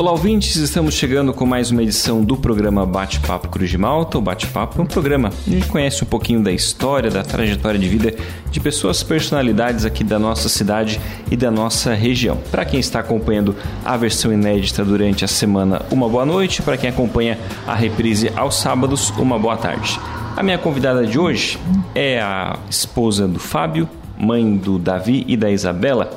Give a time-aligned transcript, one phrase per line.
[0.00, 4.16] Olá, ouvintes, estamos chegando com mais uma edição do programa Bate-Papo Cruz de Malta.
[4.16, 7.78] O Bate-Papo é um programa onde a gente conhece um pouquinho da história, da trajetória
[7.78, 8.14] de vida
[8.50, 10.98] de pessoas, personalidades aqui da nossa cidade
[11.30, 12.38] e da nossa região.
[12.50, 13.54] Para quem está acompanhando
[13.84, 16.62] a versão inédita durante a semana, uma boa noite.
[16.62, 20.00] Para quem acompanha a reprise aos sábados, uma boa tarde.
[20.34, 21.58] A minha convidada de hoje
[21.94, 23.86] é a esposa do Fábio,
[24.18, 26.10] mãe do Davi e da Isabela.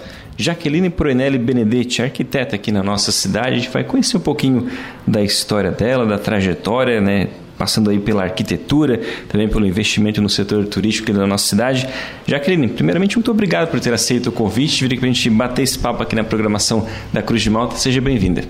[0.44, 3.48] Jaqueline Proenelli Benedetti, arquiteta aqui na nossa cidade.
[3.48, 4.68] A gente vai conhecer um pouquinho
[5.08, 7.30] da história dela, da trajetória, né?
[7.58, 11.88] Passando aí pela arquitetura, também pelo investimento no setor turístico da nossa cidade.
[12.28, 15.62] Jaqueline, primeiramente, muito obrigado por ter aceito o convite, vir aqui para a gente bater
[15.62, 17.78] esse papo aqui na programação da Cruz de Malta.
[17.78, 18.44] Seja bem-vinda.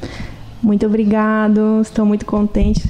[0.63, 2.81] Muito obrigado, estou muito contente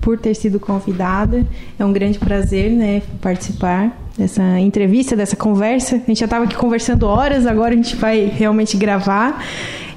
[0.00, 1.44] por ter sido convidada.
[1.76, 5.96] É um grande prazer né, participar dessa entrevista, dessa conversa.
[5.96, 9.44] A gente já estava aqui conversando horas, agora a gente vai realmente gravar.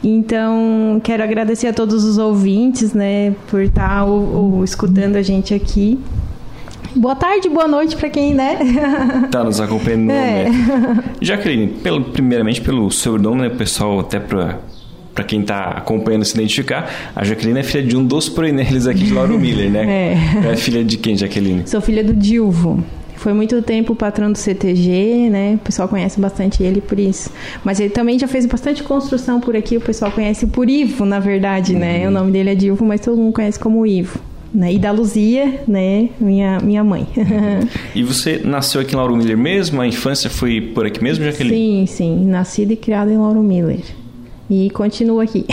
[0.04, 5.22] Então, quero agradecer a todos os ouvintes, né, por estar tá, ou, ou, escutando a
[5.22, 6.00] gente aqui.
[6.96, 8.58] Boa tarde, boa noite para quem, né?
[9.30, 10.12] Tá nos acompanhando.
[10.12, 10.50] É.
[10.50, 11.04] Né?
[11.22, 14.60] Jaqueline, pelo, primeiramente pelo sobrenome, né, pessoal, até para
[15.14, 19.04] para quem está acompanhando se identificar, a Jaqueline é filha de um dos proineles aqui
[19.04, 20.14] de Lauro Miller, né?
[20.46, 20.52] É.
[20.52, 21.64] é filha de quem, Jaqueline?
[21.66, 22.84] Sou filha do Dilvo.
[23.18, 25.56] Foi muito tempo o patrão do CTG, né?
[25.56, 27.32] O pessoal conhece bastante ele por isso.
[27.64, 31.20] Mas ele também já fez bastante construção por aqui, o pessoal conhece por Ivo, na
[31.20, 31.96] verdade, né?
[31.96, 32.02] uhum.
[32.02, 32.08] né?
[32.08, 34.20] O nome dele é Dilvo, mas todo mundo conhece como Ivo.
[34.54, 34.74] Né?
[34.74, 36.10] E da Luzia, né?
[36.20, 37.08] Minha, minha mãe.
[37.94, 39.82] e você nasceu aqui em Lauro Miller mesmo?
[39.82, 41.86] A infância foi por aqui mesmo, Jaqueline?
[41.88, 42.26] Sim, sim.
[42.26, 43.82] Nascida e criada em Lauro Miller.
[44.50, 45.46] E continuo aqui.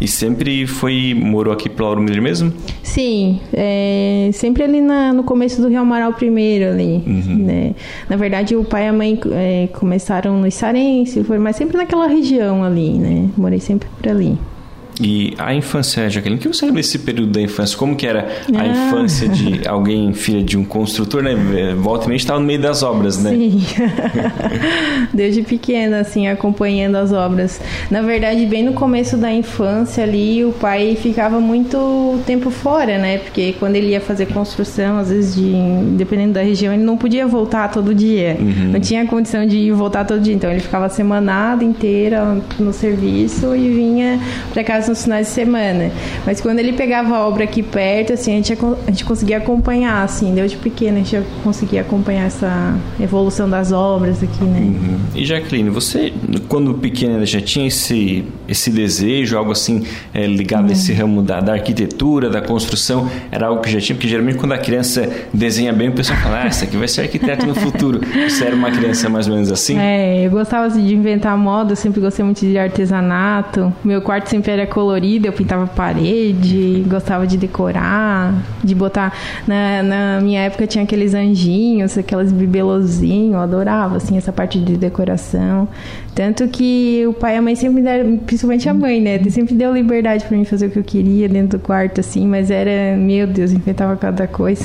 [0.00, 2.52] E sempre foi morou aqui para Lauro Miller mesmo?
[2.82, 7.02] Sim, é, sempre ali na, no começo do Rio Amaral primeiro ali.
[7.06, 7.36] Uhum.
[7.44, 7.74] Né?
[8.08, 12.06] Na verdade, o pai e a mãe é, começaram no Isarense, foi, mas sempre naquela
[12.06, 13.28] região ali, né?
[13.36, 14.38] Morei sempre por ali.
[15.00, 17.76] E a infância, Jaqueline, o que você lembra desse período da infância?
[17.76, 18.66] Como que era a ah.
[18.66, 21.34] infância de alguém, filha de um construtor, né?
[21.74, 23.30] Volta e meia estava no meio das obras, né?
[23.30, 23.62] Sim.
[25.14, 27.60] Desde pequena, assim, acompanhando as obras.
[27.90, 33.18] Na verdade, bem no começo da infância ali, o pai ficava muito tempo fora, né?
[33.18, 35.52] Porque quando ele ia fazer construção, às vezes, de,
[35.96, 38.36] dependendo da região, ele não podia voltar todo dia.
[38.38, 38.72] Uhum.
[38.72, 40.34] Não tinha condição de ir voltar todo dia.
[40.34, 44.20] Então, ele ficava a semanada inteira no serviço e vinha
[44.52, 45.90] para casa nos finais de semana.
[46.26, 50.02] Mas quando ele pegava a obra aqui perto, assim, a gente, a gente conseguia acompanhar,
[50.02, 54.60] assim, desde pequeno a gente já conseguia acompanhar essa evolução das obras aqui, né?
[54.60, 54.98] Uhum.
[55.14, 56.12] E Jacqueline, você,
[56.48, 60.70] quando pequena, já tinha esse, esse desejo, algo assim, é, ligado uhum.
[60.70, 63.08] a esse ramo da, da arquitetura, da construção?
[63.30, 63.96] Era algo que já tinha?
[63.96, 67.02] Porque geralmente quando a criança desenha bem, o pessoal fala, ah, essa aqui vai ser
[67.02, 68.00] arquiteto no futuro.
[68.28, 69.78] Você era uma criança mais ou menos assim?
[69.78, 73.72] É, eu gostava assim, de inventar moda, eu sempre gostei muito de artesanato.
[73.84, 78.32] Meu quarto sempre era colorida, eu pintava parede, gostava de decorar,
[78.64, 79.12] de botar.
[79.46, 84.78] Na, na minha época tinha aqueles anjinhos, aquelas bibelozinhos, eu adorava assim, essa parte de
[84.78, 85.68] decoração.
[86.14, 89.22] Tanto que o pai e a mãe sempre me deram, principalmente a mãe, né?
[89.28, 92.50] Sempre deu liberdade para mim fazer o que eu queria dentro do quarto, assim, mas
[92.50, 94.64] era, meu Deus, inventava cada coisa.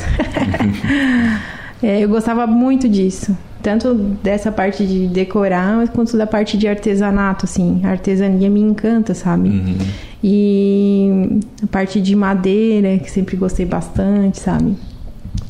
[1.83, 7.45] é, eu gostava muito disso tanto dessa parte de decorar, quanto da parte de artesanato,
[7.45, 7.81] assim.
[7.83, 9.49] A artesania me encanta, sabe?
[9.49, 9.77] Uhum.
[10.23, 14.75] E a parte de madeira, que sempre gostei bastante, sabe?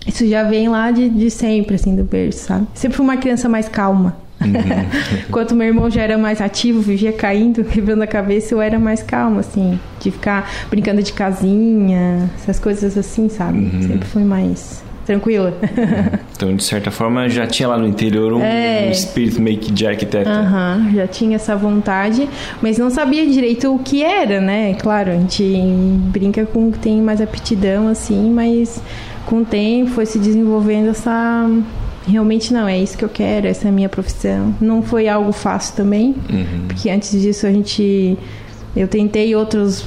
[0.08, 2.66] Isso já vem lá de, de sempre, assim, do berço, sabe?
[2.74, 4.16] Sempre fui uma criança mais calma.
[4.40, 4.54] Uhum.
[5.28, 9.04] Enquanto meu irmão já era mais ativo, vivia caindo, quebrando a cabeça, eu era mais
[9.04, 13.60] calma, assim, de ficar brincando de casinha, essas coisas assim, sabe?
[13.60, 13.82] Uhum.
[13.82, 15.54] Sempre fui mais tranquila.
[16.36, 18.88] Então, de certa forma, já tinha lá no interior um, é.
[18.90, 20.30] um espírito meio que de arquiteto.
[20.30, 22.28] Uhum, já tinha essa vontade,
[22.62, 24.74] mas não sabia direito o que era, né?
[24.74, 25.44] Claro, a gente
[26.12, 28.82] brinca com que tem mais aptidão, assim, mas
[29.26, 31.50] com o tempo foi se desenvolvendo essa
[32.08, 34.54] realmente não, é isso que eu quero, essa é a minha profissão.
[34.62, 36.68] Não foi algo fácil também, uhum.
[36.68, 38.18] porque antes disso a gente.
[38.76, 39.86] Eu tentei outros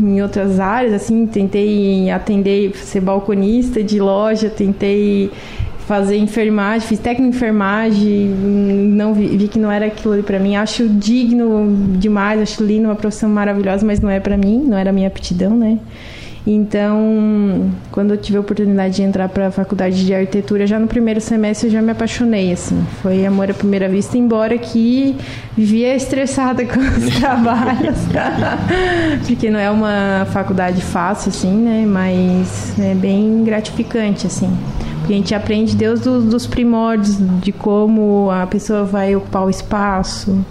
[0.00, 5.30] em outras áreas, assim, tentei atender, ser balconista de loja, tentei
[5.86, 10.38] fazer enfermagem, fiz técnico de enfermagem, não vi, vi que não era aquilo ali para
[10.38, 10.54] mim.
[10.54, 14.90] Acho digno demais, acho lindo, uma profissão maravilhosa, mas não é para mim, não era
[14.90, 15.78] a minha aptidão, né?
[16.46, 20.86] Então, quando eu tive a oportunidade de entrar para a faculdade de arquitetura, já no
[20.86, 22.82] primeiro semestre eu já me apaixonei, assim.
[23.02, 25.16] Foi amor à primeira vista, embora que
[25.56, 27.98] vivia estressada com os trabalhos.
[29.26, 31.84] Porque não é uma faculdade fácil, assim, né?
[31.86, 34.50] Mas é bem gratificante, assim.
[35.00, 39.50] Porque a gente aprende Deus dos, dos primórdios, de como a pessoa vai ocupar o
[39.50, 40.44] espaço,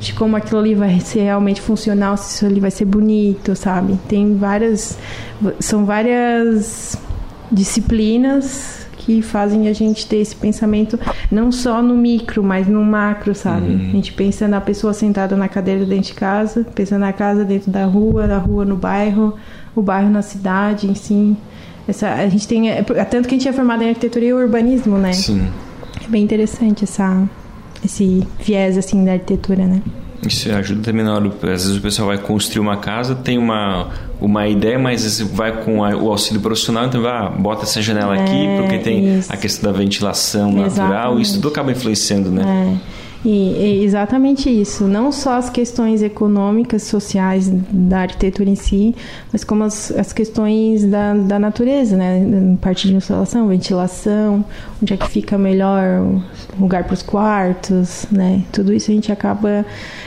[0.00, 3.98] de como aquilo ali vai ser realmente funcional, se isso ali vai ser bonito, sabe?
[4.08, 4.98] Tem várias.
[5.60, 6.96] São várias
[7.52, 10.98] disciplinas que fazem a gente ter esse pensamento
[11.30, 13.74] não só no micro, mas no macro, sabe?
[13.74, 13.88] Uhum.
[13.88, 17.70] A gente pensa na pessoa sentada na cadeira dentro de casa, pensa na casa dentro
[17.70, 19.34] da rua, da rua no bairro,
[19.74, 21.36] o bairro na cidade, em si.
[21.86, 22.70] Essa, a gente tem.
[22.70, 25.12] É, tanto que a gente é formado em arquitetura e urbanismo, né?
[25.12, 25.46] Sim.
[26.02, 27.28] É bem interessante essa,
[27.84, 29.82] esse viés assim da arquitetura, né?
[30.26, 31.28] Isso ajuda também na hora.
[31.28, 33.88] Às vezes o pessoal vai construir uma casa, tem uma,
[34.20, 38.16] uma ideia, mas vai com a, o auxílio profissional, então vai, ah, bota essa janela
[38.16, 39.32] é, aqui, porque tem isso.
[39.32, 41.22] a questão da ventilação natural, Exatamente.
[41.22, 42.76] isso tudo acaba influenciando, né?
[42.86, 42.99] É.
[43.24, 48.94] E, e exatamente isso, não só as questões econômicas, sociais da arquitetura em si,
[49.30, 52.56] mas como as, as questões da, da natureza, né?
[52.62, 54.42] Parte de instalação, ventilação,
[54.82, 56.22] onde é que fica melhor
[56.58, 58.42] lugar para os quartos, né?
[58.50, 59.66] Tudo isso a gente acaba.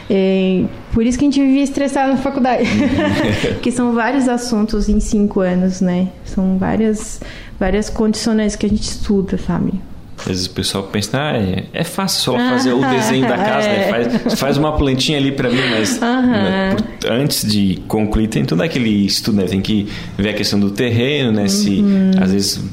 [0.09, 2.63] É, por isso que a gente vivia estressado na faculdade.
[3.54, 6.07] Porque são vários assuntos em cinco anos, né?
[6.25, 7.21] São várias,
[7.59, 9.93] várias condicionantes que a gente estuda, sabe?
[10.23, 13.67] Às vezes o pessoal pensa, ah, é, é fácil só fazer o desenho da casa,
[13.67, 13.83] né?
[13.93, 14.09] É.
[14.09, 18.61] faz, faz uma plantinha ali para mim, mas né, por, antes de concluir tem todo
[18.61, 19.45] aquele estudo, né?
[19.45, 19.87] Tem que
[20.17, 21.47] ver a questão do terreno, né?
[21.47, 22.11] Se uhum.
[22.19, 22.63] às vezes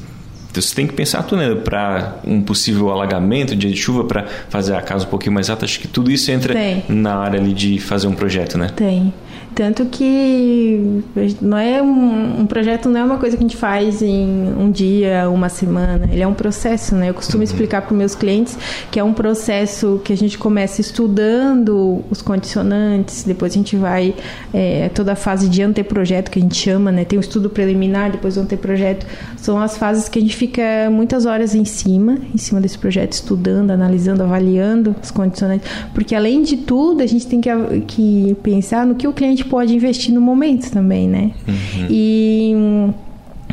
[0.53, 1.55] você tem que pensar tudo, né?
[1.55, 5.65] Para um possível alagamento, dia de chuva, para fazer a casa um pouquinho mais alta.
[5.65, 6.83] Acho que tudo isso entra tem.
[6.89, 8.69] na área ali de fazer um projeto, né?
[8.75, 9.13] Tem.
[9.53, 11.03] Tanto que
[11.41, 14.71] não é um, um, projeto não é uma coisa que a gente faz em um
[14.71, 16.09] dia, uma semana.
[16.11, 17.09] Ele é um processo, né?
[17.09, 17.43] Eu costumo uhum.
[17.43, 18.57] explicar para os meus clientes
[18.89, 24.15] que é um processo que a gente começa estudando os condicionantes, depois a gente vai
[24.53, 27.03] é, toda a fase de anteprojeto que a gente chama, né?
[27.03, 29.05] Tem o estudo preliminar, depois o anteprojeto.
[29.37, 33.13] São as fases que a gente fica muitas horas em cima, em cima desse projeto,
[33.13, 37.49] estudando, analisando, avaliando os condicionantes, porque além de tudo a gente tem que,
[37.87, 41.31] que pensar no que o cliente gente pode investir no momento também, né?
[41.47, 41.87] Uhum.
[41.89, 42.55] E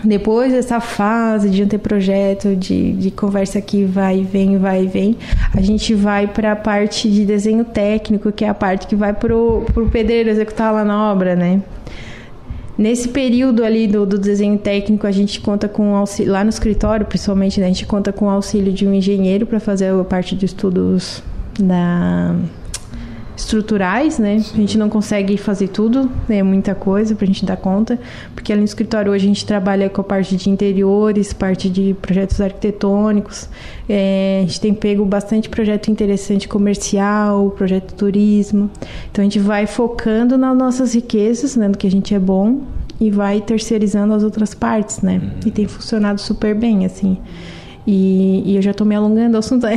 [0.04, 5.16] depois dessa fase de anteprojeto, de, de conversa que vai e vem, vai e vem,
[5.54, 9.12] a gente vai para a parte de desenho técnico, que é a parte que vai
[9.12, 11.62] para o pedreiro executar lá na obra, né?
[12.76, 17.04] Nesse período ali do, do desenho técnico, a gente conta com auxílio, lá no escritório,
[17.04, 20.36] principalmente, né, a gente conta com o auxílio de um engenheiro para fazer a parte
[20.36, 21.24] de estudos
[21.58, 22.36] da
[23.38, 24.40] estruturais, né?
[24.40, 24.52] Sim.
[24.54, 27.98] A gente não consegue fazer tudo, é muita coisa para a gente dar conta,
[28.34, 31.94] porque ali no escritório hoje a gente trabalha com a parte de interiores, parte de
[32.02, 33.48] projetos arquitetônicos,
[33.88, 38.68] é, a gente tem pego bastante projeto interessante comercial, projeto turismo,
[39.10, 42.62] então a gente vai focando nas nossas riquezas, né, no que a gente é bom
[43.00, 45.20] e vai terceirizando as outras partes, né?
[45.22, 45.30] Uhum.
[45.46, 47.16] E tem funcionado super bem, assim.
[47.90, 49.66] E, e, eu já estou me alongando ao assunto.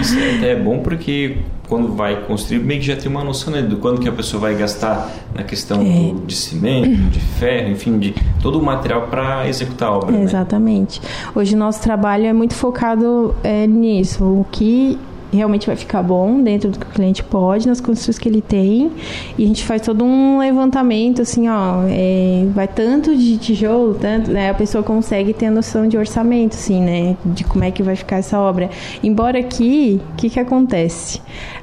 [0.00, 1.38] Isso é bom porque
[1.68, 4.42] quando vai construir, meio que já tem uma noção né, do quanto que a pessoa
[4.42, 6.12] vai gastar na questão é.
[6.12, 10.16] do, de cimento, de ferro, enfim, de todo o material para executar a obra.
[10.16, 11.02] É, exatamente.
[11.02, 11.08] Né?
[11.34, 14.22] Hoje o nosso trabalho é muito focado é, nisso.
[14.22, 14.96] O que
[15.32, 18.90] realmente vai ficar bom dentro do que o cliente pode, nas condições que ele tem.
[19.36, 24.30] E a gente faz todo um levantamento, assim, ó, é, vai tanto de tijolo, tanto,
[24.30, 24.50] né?
[24.50, 27.16] A pessoa consegue ter a noção de orçamento, assim, né?
[27.24, 28.70] De como é que vai ficar essa obra.
[29.02, 31.20] Embora aqui, o que que acontece?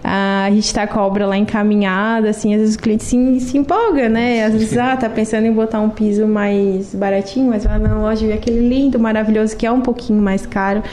[0.07, 3.57] a gente está com a obra lá encaminhada, assim, às vezes o cliente se, se
[3.57, 4.45] empolga, né?
[4.45, 8.27] Às vezes, ah, tá pensando em botar um piso mais baratinho, mas vai na loja
[8.27, 10.83] ver aquele lindo, maravilhoso, que é um pouquinho mais caro.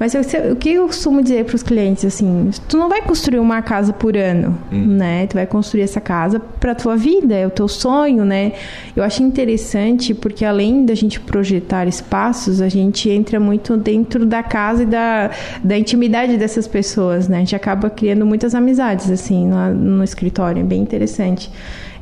[0.00, 2.21] Mas eu, o que eu costumo dizer para os clientes, assim,
[2.68, 4.86] tu não vai construir uma casa por ano, hum.
[4.96, 5.26] né?
[5.26, 8.52] Tu vai construir essa casa para tua vida, é o teu sonho, né?
[8.94, 14.42] Eu acho interessante porque além da gente projetar espaços, a gente entra muito dentro da
[14.42, 15.30] casa e da,
[15.62, 17.38] da intimidade dessas pessoas, né?
[17.38, 20.60] A gente acaba criando muitas amizades, assim, lá no escritório.
[20.60, 21.50] É bem interessante.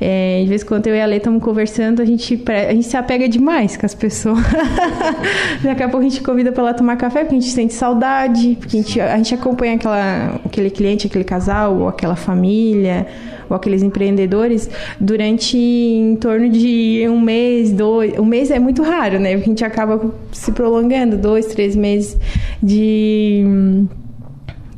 [0.00, 2.86] É, de vez em quando eu e a Lê estamos conversando, a gente, a gente
[2.86, 4.38] se apega demais com as pessoas.
[5.62, 8.56] Daqui a pouco a gente convida para lá tomar café, porque a gente sente saudade,
[8.58, 13.06] porque a gente, a gente acompanha aquela, aquele cliente, aquele casal, ou aquela família,
[13.50, 18.18] ou aqueles empreendedores durante em torno de um mês, dois.
[18.18, 19.32] Um mês é muito raro, né?
[19.32, 22.16] Porque a gente acaba se prolongando, dois, três meses
[22.62, 23.44] de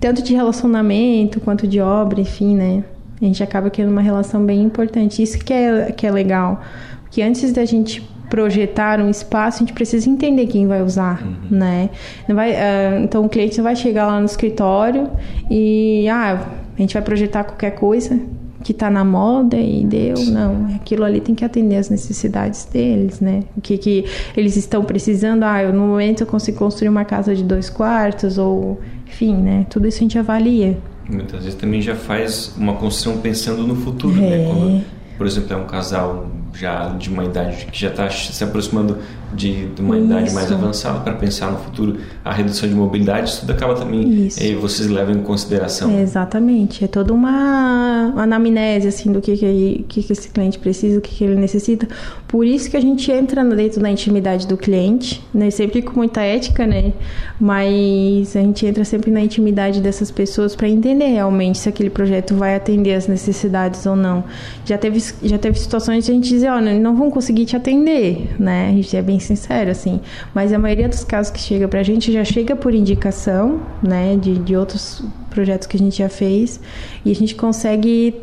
[0.00, 2.82] tanto de relacionamento quanto de obra, enfim, né?
[3.22, 5.22] A gente acaba criando uma relação bem importante.
[5.22, 6.60] Isso que é, que é legal.
[7.04, 11.58] Porque antes da gente projetar um espaço, a gente precisa entender quem vai usar, uhum.
[11.58, 11.90] né?
[12.26, 15.10] Não vai, uh, então o cliente não vai chegar lá no escritório
[15.50, 18.18] e ah, a gente vai projetar qualquer coisa
[18.64, 23.20] que está na moda e deu, não, aquilo ali tem que atender as necessidades deles,
[23.20, 23.42] né?
[23.56, 27.34] O que, que eles estão precisando, ah, eu, no momento eu consigo construir uma casa
[27.34, 29.66] de dois quartos ou enfim, né?
[29.68, 30.78] Tudo isso a gente avalia.
[31.08, 34.34] Muitas vezes também já faz uma construção pensando no futuro, né?
[34.34, 34.38] é.
[34.38, 34.44] né?
[34.46, 34.84] Quando,
[35.18, 38.98] por exemplo, é um casal já de uma idade que já está se aproximando
[39.34, 40.06] de, de uma Isso.
[40.06, 44.28] idade mais avançada para pensar no futuro a redução de mobilidade, isso tudo acaba também
[44.40, 45.90] e vocês levam em consideração.
[45.90, 50.58] É, exatamente, é toda uma, uma anamnese assim do que que, que, que esse cliente
[50.58, 51.88] precisa, o que, que ele necessita.
[52.28, 55.50] Por isso que a gente entra dentro da intimidade do cliente, né?
[55.50, 56.92] Sempre com muita ética, né?
[57.40, 62.34] Mas a gente entra sempre na intimidade dessas pessoas para entender realmente se aquele projeto
[62.34, 64.24] vai atender as necessidades ou não.
[64.64, 68.34] Já teve já teve situações de a gente dizer, olha, não vão conseguir te atender,
[68.38, 68.68] né?
[68.68, 70.00] A gente é bem sincero, assim.
[70.34, 74.16] Mas a maioria dos casos que chega pra gente já chega por indicação, né?
[74.16, 76.60] De, de outros projetos que a gente já fez.
[77.04, 78.14] E a gente consegue,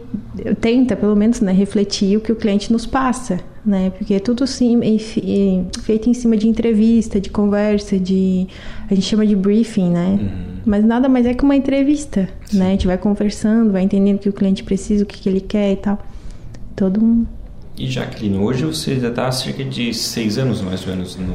[0.59, 1.51] tenta pelo menos, né?
[1.51, 3.91] Refletir o que o cliente nos passa, né?
[3.97, 4.79] Porque é tudo sim,
[5.81, 8.47] feito em cima de entrevista, de conversa, de...
[8.89, 10.19] A gente chama de briefing, né?
[10.21, 10.59] Uhum.
[10.65, 12.57] Mas nada mais é que uma entrevista, sim.
[12.57, 12.67] né?
[12.67, 15.41] A gente vai conversando, vai entendendo o que o cliente precisa, o que, que ele
[15.41, 15.99] quer e tal.
[16.75, 17.25] Todo um
[17.79, 21.33] e Jaqueline, hoje você já está há cerca de seis anos mais ou menos no,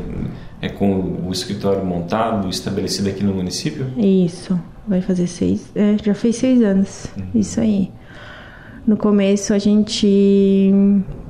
[0.61, 3.87] é, com o escritório montado, estabelecido aqui no município?
[3.97, 7.41] Isso, vai fazer seis, é, já fez seis anos, uhum.
[7.41, 7.91] isso aí.
[8.87, 10.71] No começo a gente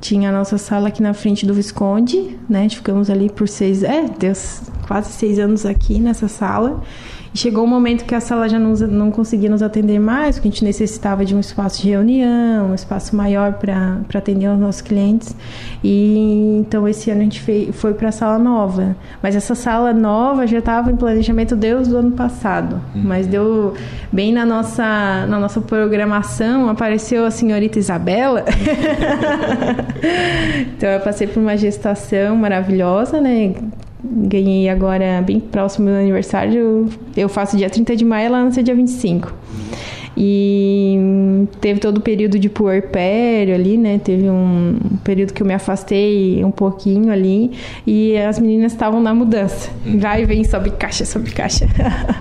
[0.01, 2.67] tinha a nossa sala aqui na frente do Visconde, né?
[2.67, 6.83] Ficamos ali por seis, é, Deus, quase seis anos aqui nessa sala.
[7.35, 10.47] E chegou um momento que a sala já não, não conseguia nos atender mais, porque
[10.47, 14.81] a gente necessitava de um espaço de reunião, um espaço maior para atender os nossos
[14.81, 15.35] clientes.
[15.83, 18.95] E então esse ano a gente fez, foi para a sala nova.
[19.21, 22.79] Mas essa sala nova já estava em planejamento Deus do ano passado.
[22.95, 23.01] Uhum.
[23.03, 23.73] Mas deu
[24.13, 28.45] bem na nossa, na nossa programação, apareceu a senhorita Isabela.
[30.77, 33.55] então eu passei por uma gestação maravilhosa, né?
[34.09, 36.89] Ganhei agora bem próximo do aniversário.
[37.15, 39.33] Eu faço dia 30 de maio, ela nasceu dia 25.
[40.17, 40.97] E
[41.59, 43.99] teve todo o período de puerpério ali, né?
[44.01, 47.51] Teve um período que eu me afastei um pouquinho ali
[47.85, 49.69] e as meninas estavam na mudança.
[49.97, 51.67] Vai e vem, sobe caixa, sobe caixa.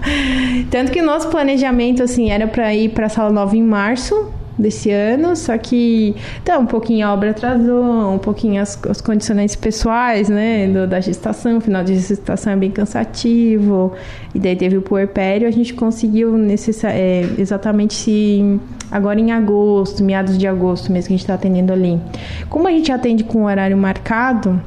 [0.71, 4.29] Tanto que o nosso planejamento, assim, era para ir para a sala nova em março,
[4.58, 9.56] desse ano, só que então, um pouquinho a obra atrasou, um pouquinho as, as condicionantes
[9.56, 13.92] pessoais, né, do, da gestação, o final de gestação é bem cansativo,
[14.34, 20.04] e daí teve o puerpério, a gente conseguiu necessar, é, exatamente se agora em agosto,
[20.04, 22.00] meados de agosto mesmo que a gente está atendendo ali.
[22.49, 24.61] Como a gente atende com horário marcado,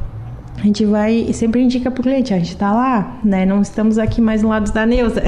[0.58, 3.46] a gente vai e sempre indica para o cliente, a gente está lá, né?
[3.46, 5.22] Não estamos aqui mais no lado da Neuza.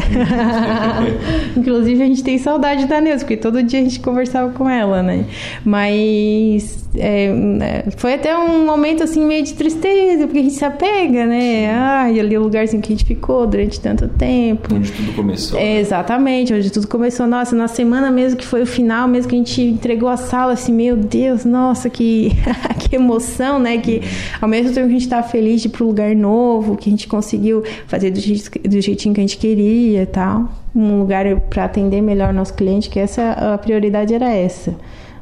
[1.55, 5.03] Inclusive a gente tem saudade da Neuza, porque todo dia a gente conversava com ela,
[5.03, 5.25] né?
[5.63, 10.65] Mas é, né, foi até um momento assim meio de tristeza, porque a gente se
[10.65, 11.71] apega, né?
[11.71, 14.73] Ai, ali o lugarzinho que a gente ficou durante tanto tempo.
[14.73, 15.59] Onde tudo começou.
[15.59, 17.27] É, exatamente, onde tudo começou.
[17.27, 20.53] Nossa, na semana mesmo que foi o final, mesmo que a gente entregou a sala,
[20.53, 22.31] assim, meu Deus, nossa, que,
[22.79, 23.77] que emoção, né?
[23.77, 24.01] Que
[24.41, 26.91] ao mesmo tempo que a gente tá feliz de ir pro lugar novo, que a
[26.91, 30.49] gente conseguiu fazer do, jeito, do jeitinho que a gente queria e tal.
[30.75, 34.75] Um lugar para atender melhor o nosso cliente, que essa a prioridade era essa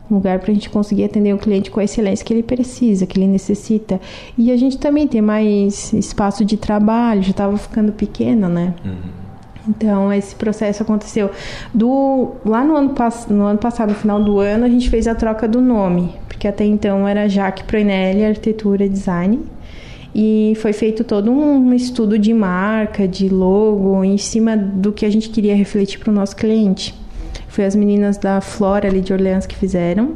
[0.09, 3.05] um lugar para a gente conseguir atender o cliente com a excelência que ele precisa,
[3.05, 3.99] que ele necessita.
[4.37, 8.73] E a gente também tem mais espaço de trabalho, já estava ficando pequeno, né?
[8.85, 9.17] Uhum.
[9.67, 11.29] Então, esse processo aconteceu.
[11.73, 12.95] Do, lá no ano,
[13.29, 16.47] no ano passado, no final do ano, a gente fez a troca do nome, porque
[16.47, 19.39] até então era Jaque Proinelli Arquitetura e Design
[20.19, 25.11] e foi feito todo um estudo de marca, de logo, em cima do que a
[25.11, 26.95] gente queria refletir para o nosso cliente.
[27.47, 30.13] Foi as meninas da Flora ali de Orleans que fizeram.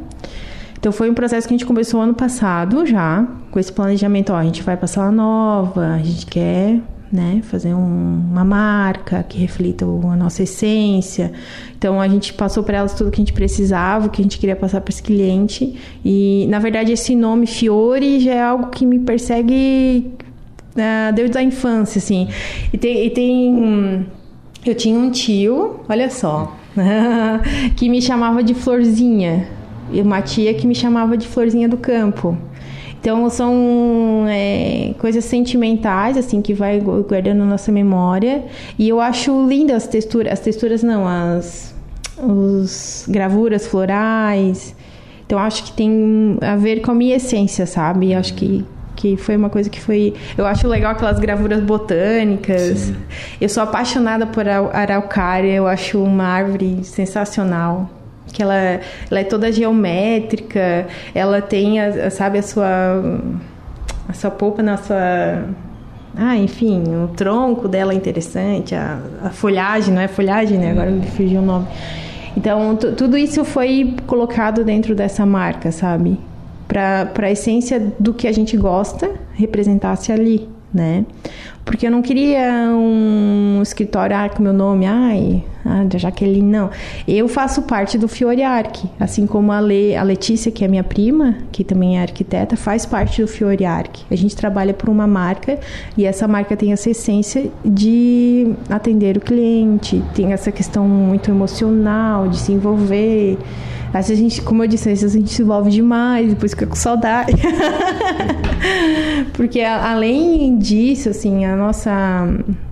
[0.76, 4.36] Então foi um processo que a gente começou ano passado já, com esse planejamento, ó,
[4.36, 6.80] a gente vai passar uma nova, a gente quer
[7.12, 7.42] né?
[7.44, 11.30] Fazer um, uma marca que reflita a nossa essência.
[11.76, 14.38] Então a gente passou para elas tudo que a gente precisava, o que a gente
[14.38, 15.78] queria passar para esse cliente.
[16.02, 20.10] E na verdade esse nome Fiore já é algo que me persegue
[20.74, 22.28] uh, desde a infância, assim.
[22.72, 24.06] E tem, e tem
[24.64, 26.56] eu tinha um tio, olha só,
[27.76, 29.48] que me chamava de Florzinha.
[29.92, 32.38] E uma tia que me chamava de Florzinha do Campo.
[33.02, 38.44] Então são é, coisas sentimentais assim que vai guardando na nossa memória
[38.78, 41.74] e eu acho lindas as texturas, as texturas não, as
[42.16, 44.72] os gravuras florais.
[45.26, 48.14] Então acho que tem a ver com a minha essência, sabe?
[48.14, 50.14] Acho que que foi uma coisa que foi.
[50.38, 52.78] Eu acho legal aquelas gravuras botânicas.
[52.78, 52.96] Sim.
[53.40, 57.90] Eu sou apaixonada por araucária, eu acho uma árvore sensacional
[58.32, 63.20] que ela, ela é toda geométrica, ela tem, a, sabe, a sua
[64.08, 65.44] a sua polpa na sua
[66.16, 70.70] ah, enfim, o tronco dela é interessante, a, a folhagem, não é folhagem, né?
[70.70, 71.66] Agora me fugiu o nome.
[72.36, 76.18] Então, tudo isso foi colocado dentro dessa marca, sabe?
[76.68, 81.04] Para a essência do que a gente gosta representasse ali, né?
[81.64, 86.70] Porque eu não queria um escritório ah, com meu nome, ai, ah, Jaqueline, não.
[87.06, 90.82] Eu faço parte do Fiore Arc, assim como a, Le, a Letícia, que é minha
[90.82, 94.00] prima, que também é arquiteta, faz parte do Fiore Arc.
[94.10, 95.58] A gente trabalha por uma marca
[95.96, 102.26] e essa marca tem essa essência de atender o cliente, tem essa questão muito emocional,
[102.28, 103.38] de se envolver.
[103.92, 106.52] Às vezes a gente, como eu disse, às vezes a gente se envolve demais, depois
[106.52, 107.32] fica com saudade.
[109.34, 111.90] Porque além disso, assim, a nossa,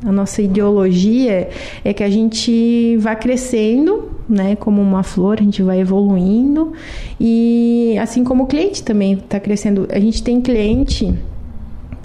[0.05, 1.49] a nossa ideologia
[1.85, 6.73] é que a gente vai crescendo, né, como uma flor, a gente vai evoluindo
[7.19, 9.89] e assim como o cliente também está crescendo.
[9.91, 11.13] A gente tem cliente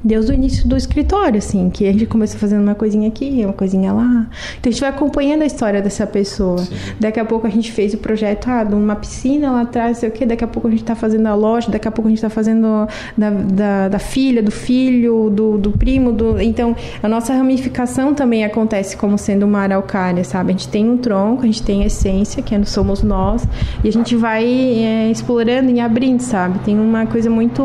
[0.05, 3.53] desde o início do escritório, assim, que a gente começou fazendo uma coisinha aqui, uma
[3.53, 4.27] coisinha lá.
[4.59, 6.59] Então a gente vai acompanhando a história dessa pessoa.
[6.59, 6.75] Sim.
[7.00, 10.09] Daqui a pouco a gente fez o projeto, ah, de uma piscina lá atrás, sei
[10.09, 10.24] o quê.
[10.24, 12.29] Daqui a pouco a gente está fazendo a loja, daqui a pouco a gente está
[12.29, 16.12] fazendo da, da, da, filha, do filho, do, do primo.
[16.12, 16.39] Do...
[16.39, 20.50] Então a nossa ramificação também acontece como sendo uma araucária, sabe?
[20.50, 23.47] A gente tem um tronco, a gente tem a essência, que é, somos nós,
[23.83, 26.59] e a gente vai é, explorando e abrindo, sabe?
[26.59, 27.63] Tem uma coisa muito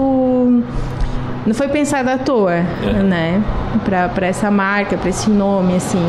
[1.47, 3.02] não foi pensado à toa, é.
[3.02, 3.42] né?
[3.85, 6.04] Para essa marca, para esse nome, assim.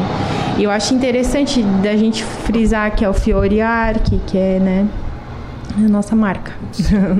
[0.57, 4.87] E eu acho interessante da gente frisar que é o Fiore Arc, que é, né?
[5.77, 6.51] A nossa marca.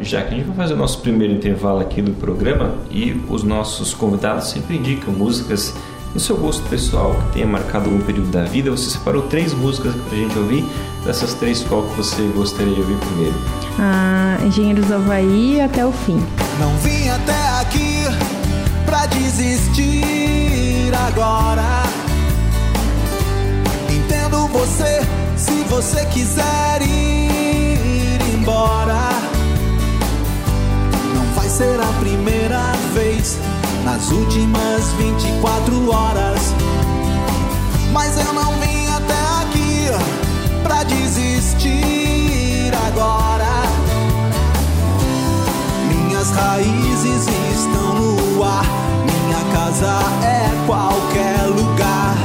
[0.01, 3.43] Já que a gente vai fazer o nosso primeiro intervalo aqui do programa e os
[3.43, 5.73] nossos convidados sempre indicam músicas
[6.13, 8.69] no seu gosto pessoal que tenha marcado algum período da vida.
[8.71, 10.65] Você separou três músicas para a gente ouvir.
[11.05, 13.35] Dessas três, qual que você gostaria de ouvir primeiro?
[13.79, 16.21] Ah, Engenheiros do Havaí até o fim.
[16.59, 18.03] Não vim até aqui
[18.85, 21.83] pra desistir agora.
[23.89, 25.01] Entendo você
[25.35, 29.09] se você quiser ir embora.
[31.15, 32.61] Não vai ser a primeira
[32.93, 33.39] vez
[33.83, 36.53] nas últimas 24 horas.
[37.91, 39.87] Mas eu não vim até aqui
[40.63, 43.63] pra desistir agora.
[45.87, 48.65] Minhas raízes estão no ar.
[49.05, 52.15] Minha casa é qualquer lugar.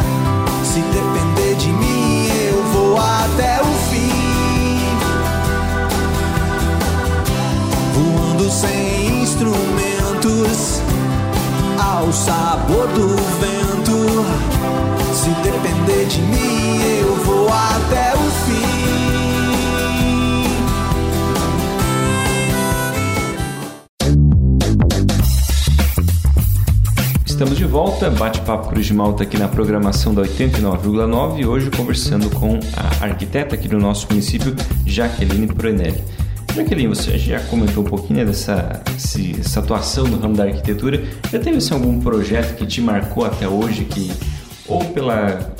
[0.64, 4.80] Se depender de mim, eu vou até o fim.
[7.94, 9.85] Voando sem instrumentos,
[11.96, 13.08] ao sabor do
[13.40, 14.26] vento.
[15.14, 18.26] Se depender de mim, eu vou até o
[27.24, 32.30] Estamos de volta, bate-papo Cruz de Malta aqui na programação da 89,9 e hoje conversando
[32.30, 34.56] com a arquiteta aqui do nosso município,
[34.86, 36.02] Jaqueline Proenelli.
[36.56, 38.82] Jaqueline, você já comentou um pouquinho né, dessa
[39.38, 41.04] essa atuação no ramo da arquitetura.
[41.30, 44.10] Já teve assim, algum projeto que te marcou até hoje, que
[44.66, 45.54] ou pela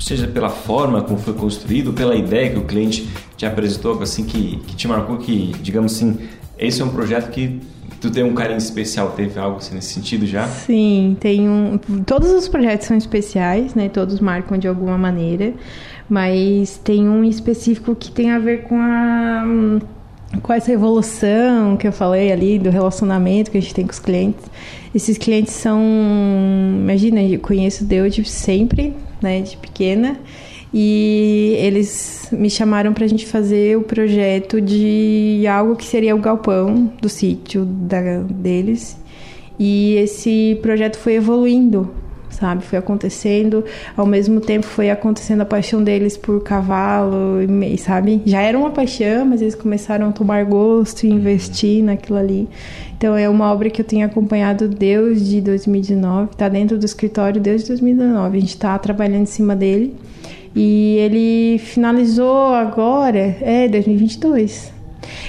[0.00, 4.56] seja pela forma como foi construído, pela ideia que o cliente te apresentou, assim que,
[4.66, 6.18] que te marcou, que digamos assim,
[6.58, 7.60] esse é um projeto que
[8.00, 10.46] Tu tem um carinho especial, teve algo assim nesse sentido já?
[10.46, 11.78] Sim, tem um.
[12.04, 13.88] Todos os projetos são especiais, né?
[13.88, 15.54] Todos marcam de alguma maneira,
[16.08, 19.44] mas tem um específico que tem a ver com a
[20.42, 23.98] com essa evolução que eu falei ali do relacionamento que a gente tem com os
[23.98, 24.44] clientes.
[24.94, 25.80] Esses clientes são,
[26.80, 30.18] imagina, eu conheço Deus de sempre, né, de pequena,
[30.72, 36.18] e eles me chamaram para a gente fazer o projeto de algo que seria o
[36.18, 38.98] galpão do sítio da, deles.
[39.58, 41.90] E esse projeto foi evoluindo,
[42.38, 42.64] sabe?
[42.64, 43.64] Foi acontecendo,
[43.96, 48.22] ao mesmo tempo foi acontecendo a paixão deles por cavalo, e, sabe?
[48.26, 52.48] Já era uma paixão, mas eles começaram a tomar gosto e investir naquilo ali.
[52.96, 57.68] Então é uma obra que eu tenho acompanhado desde 2019, está dentro do escritório desde
[57.68, 58.36] 2019.
[58.36, 59.94] A gente está trabalhando em cima dele.
[60.54, 64.75] E ele finalizou agora, é 2022.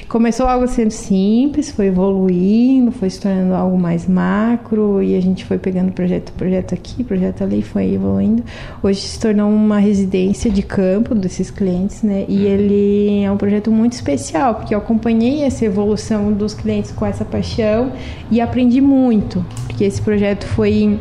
[0.08, 5.46] Começou algo sendo simples, foi evoluindo, foi se tornando algo mais macro e a gente
[5.46, 8.44] foi pegando projeto, projeto aqui, projeto ali, foi evoluindo.
[8.82, 12.26] Hoje se tornou uma residência de campo desses clientes, né?
[12.28, 12.52] E uhum.
[12.52, 17.26] ele é um projeto muito especial, porque eu acompanhei essa evolução dos clientes com essa
[17.26, 17.92] paixão
[18.32, 21.00] e aprendi muito, porque esse projeto foi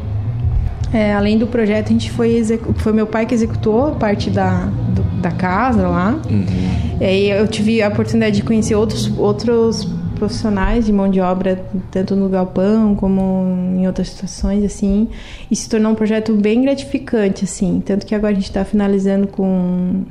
[0.96, 2.42] é, além do projeto, a gente foi
[2.76, 6.18] foi meu pai que executou parte da, do, da casa lá.
[6.30, 6.98] Uhum.
[6.98, 12.16] E eu tive a oportunidade de conhecer outros, outros profissionais de mão de obra, tanto
[12.16, 15.08] no galpão como em outras situações, assim.
[15.50, 17.82] E se tornou um projeto bem gratificante, assim.
[17.84, 20.02] Tanto que agora a gente está finalizando com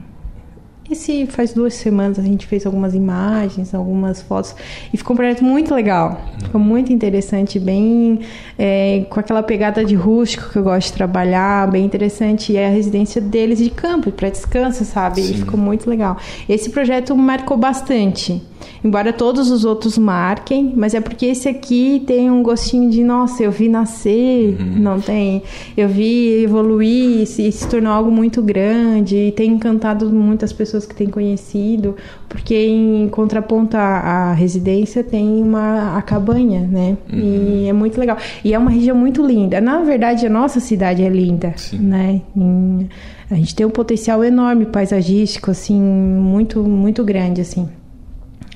[0.90, 4.56] esse faz duas semanas a gente fez algumas imagens, algumas fotos
[4.94, 8.20] e ficou um projeto muito legal, ficou muito interessante, bem
[8.58, 12.54] é, com aquela pegada de rústico que eu gosto de trabalhar, bem interessante.
[12.54, 15.22] E é a residência deles de campo para descanso, sabe?
[15.22, 16.18] E ficou muito legal.
[16.48, 18.42] Esse projeto marcou bastante.
[18.84, 23.44] Embora todos os outros marquem, mas é porque esse aqui tem um gostinho de, nossa,
[23.44, 24.80] eu vi nascer, uhum.
[24.80, 25.42] não tem?
[25.76, 30.86] Eu vi evoluir e se, se tornou algo muito grande e tem encantado muitas pessoas
[30.86, 31.96] que têm conhecido,
[32.30, 36.98] porque em contraponto à, à residência tem uma a cabanha, né?
[37.12, 37.20] Uhum.
[37.64, 38.18] E é muito legal.
[38.44, 39.60] E é uma região muito linda.
[39.62, 41.80] Na verdade, a nossa cidade é linda, Sim.
[41.80, 42.22] né?
[42.36, 42.90] Em,
[43.30, 47.68] a gente tem um potencial enorme paisagístico, assim, muito, muito grande, assim.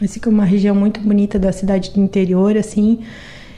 [0.02, 3.00] Assim que é uma região muito bonita da cidade do interior, assim.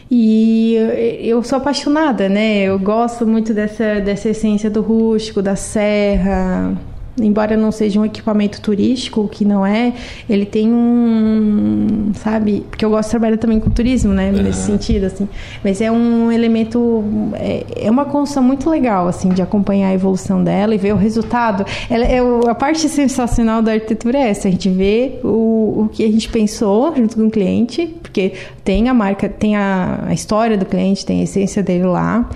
[0.10, 0.76] E
[1.22, 2.64] eu sou apaixonada, né?
[2.64, 6.78] Eu gosto muito dessa, dessa essência do rústico, da serra,
[7.24, 9.94] embora não seja um equipamento turístico, que não é,
[10.30, 14.44] ele tem um, sabe, porque eu gosto de trabalhar também com turismo, né, uhum.
[14.44, 15.28] nesse sentido, assim,
[15.64, 17.04] mas é um elemento,
[17.34, 20.98] é, é, uma construção muito legal, assim, de acompanhar a evolução dela e ver o
[20.98, 21.66] resultado.
[21.90, 26.04] Ela, é, a parte sensacional da arquitetura é essa, a gente vê o, o que
[26.04, 30.58] a gente pensou junto com o cliente, porque tem a marca, tem a, a história
[30.58, 32.30] do cliente, tem a essência dele lá,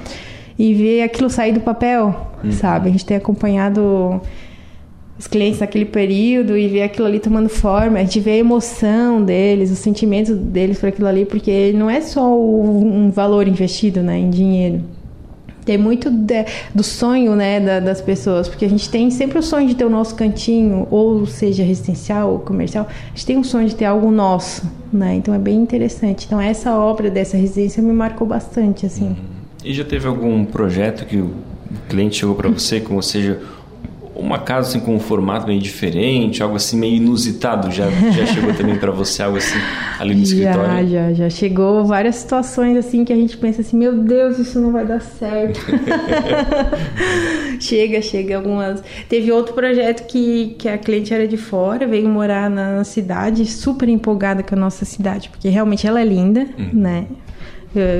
[0.57, 2.51] e ver aquilo sair do papel, uhum.
[2.51, 2.89] sabe?
[2.89, 4.21] A gente tem acompanhado
[5.17, 9.23] os clientes naquele período e ver aquilo ali tomando forma, a gente vê a emoção
[9.23, 14.17] deles, os sentimentos deles por aquilo ali, porque não é só um valor investido né,
[14.17, 14.81] em dinheiro.
[15.63, 19.41] Tem muito de, do sonho né, da, das pessoas, porque a gente tem sempre o
[19.41, 23.43] sonho de ter o nosso cantinho, ou seja residencial ou comercial, a gente tem um
[23.43, 25.15] sonho de ter algo nosso, né?
[25.15, 26.27] Então é bem interessante.
[26.27, 29.07] Então essa obra dessa residência me marcou bastante, assim.
[29.07, 29.15] Uhum.
[29.63, 31.33] E já teve algum projeto que o
[31.89, 33.41] cliente chegou para você, como seja
[34.15, 38.53] uma casa assim com um formato meio diferente, algo assim meio inusitado, já, já chegou
[38.53, 39.57] também para você algo assim
[39.99, 40.87] ali no já, escritório?
[40.87, 44.71] Já, já chegou várias situações assim que a gente pensa assim, meu Deus, isso não
[44.71, 45.59] vai dar certo.
[47.59, 48.81] chega, chega algumas.
[49.09, 53.89] Teve outro projeto que, que a cliente era de fora, veio morar na cidade, super
[53.89, 56.69] empolgada com a nossa cidade, porque realmente ela é linda, uhum.
[56.73, 57.05] né?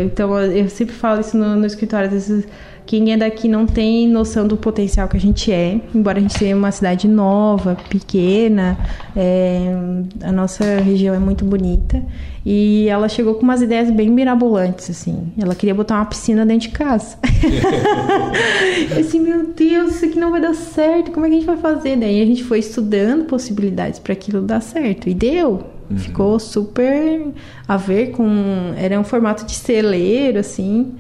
[0.06, 2.48] Então eu sempre falo isso no, no escritório, às vezes
[2.86, 6.38] quem é daqui não tem noção do potencial que a gente é, embora a gente
[6.38, 8.78] seja uma cidade nova, pequena,
[9.16, 9.74] é,
[10.22, 12.04] a nossa região é muito bonita.
[12.46, 15.34] E ela chegou com umas ideias bem mirabolantes, assim.
[15.36, 17.18] Ela queria botar uma piscina dentro de casa.
[19.00, 21.58] assim, meu Deus, isso aqui não vai dar certo, como é que a gente vai
[21.58, 21.96] fazer?
[21.96, 25.10] Daí a gente foi estudando possibilidades para aquilo dar certo.
[25.10, 25.64] E deu.
[25.90, 25.98] Uhum.
[25.98, 27.28] Ficou super
[27.68, 28.74] a ver com.
[28.78, 30.94] Era um formato de celeiro, assim.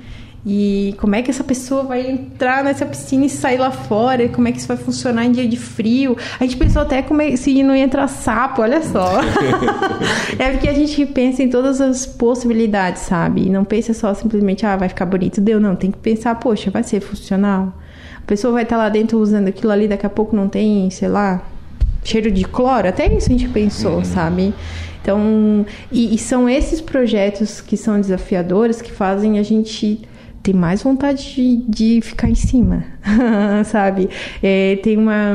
[0.47, 4.29] E como é que essa pessoa vai entrar nessa piscina e sair lá fora?
[4.29, 6.15] Como é que isso vai funcionar em dia de frio?
[6.39, 9.21] A gente pensou até como é, se não ia entrar sapo, olha só.
[10.37, 13.47] é porque a gente pensa em todas as possibilidades, sabe?
[13.47, 15.41] E não pensa só simplesmente, ah, vai ficar bonito.
[15.41, 15.75] Deu, não.
[15.75, 17.73] Tem que pensar, poxa, vai ser funcional?
[18.17, 21.07] A pessoa vai estar lá dentro usando aquilo ali, daqui a pouco não tem, sei
[21.07, 21.41] lá,
[22.03, 22.87] cheiro de cloro.
[22.87, 24.05] Até isso a gente pensou, uhum.
[24.05, 24.53] sabe?
[25.01, 30.07] Então, e, e são esses projetos que são desafiadores que fazem a gente
[30.45, 32.85] ter mais vontade de, de ficar em cima,
[33.65, 34.09] sabe?
[34.41, 35.33] É, tem uma.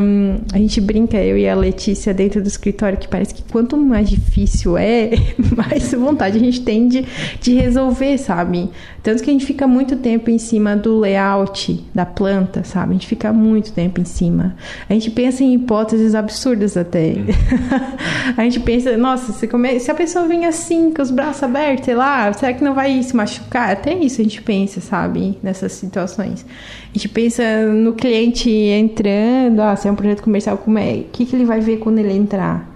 [0.53, 4.09] A gente brinca, eu e a Letícia, dentro do escritório, que parece que quanto mais
[4.09, 5.11] difícil é,
[5.57, 7.05] mais vontade a gente tem de,
[7.41, 8.69] de resolver, sabe?
[9.03, 12.91] Tanto que a gente fica muito tempo em cima do layout da planta, sabe?
[12.91, 14.57] A gente fica muito tempo em cima.
[14.89, 17.13] A gente pensa em hipóteses absurdas até.
[17.13, 17.27] Uhum.
[18.37, 19.81] a gente pensa, nossa, se, come...
[19.81, 23.03] se a pessoa vem assim, com os braços abertos, sei lá, será que não vai
[23.03, 23.71] se machucar?
[23.71, 25.39] Até isso a gente pensa, sabe?
[25.43, 26.45] Nessas situações.
[26.91, 30.95] A gente pensa no cliente entrando, ah, se é um projeto comercial, como é?
[30.95, 32.69] O que, que ele vai ver quando ele entrar?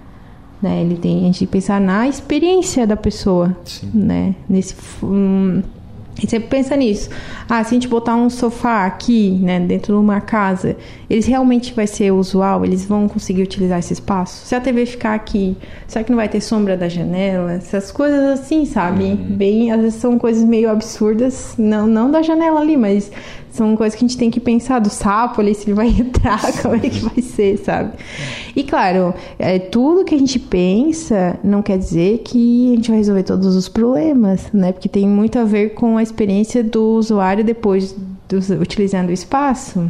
[0.61, 0.81] Né?
[0.81, 3.91] Ele tem, a gente tem que pensar na experiência da pessoa, Sim.
[3.93, 4.35] né?
[4.49, 4.75] Nesse...
[5.03, 5.61] Um,
[6.21, 7.09] e sempre pensa nisso.
[7.47, 10.77] Ah, se a gente botar um sofá aqui, né, dentro de uma casa,
[11.09, 12.63] eles realmente vai ser usual?
[12.63, 14.45] Eles vão conseguir utilizar esse espaço?
[14.45, 17.53] Se a TV ficar aqui, será que não vai ter sombra da janela?
[17.53, 19.03] Essas coisas assim, sabe?
[19.03, 19.35] Uhum.
[19.35, 23.11] Bem, às vezes são coisas meio absurdas, não, não da janela ali, mas
[23.55, 26.41] são coisas que a gente tem que pensar do sapo ali, se ele vai entrar,
[26.61, 27.93] como é que vai ser, sabe?
[28.55, 32.97] E claro, é, tudo que a gente pensa não quer dizer que a gente vai
[32.97, 34.71] resolver todos os problemas, né?
[34.71, 37.95] Porque tem muito a ver com a experiência do usuário depois
[38.27, 39.89] do, utilizando o espaço.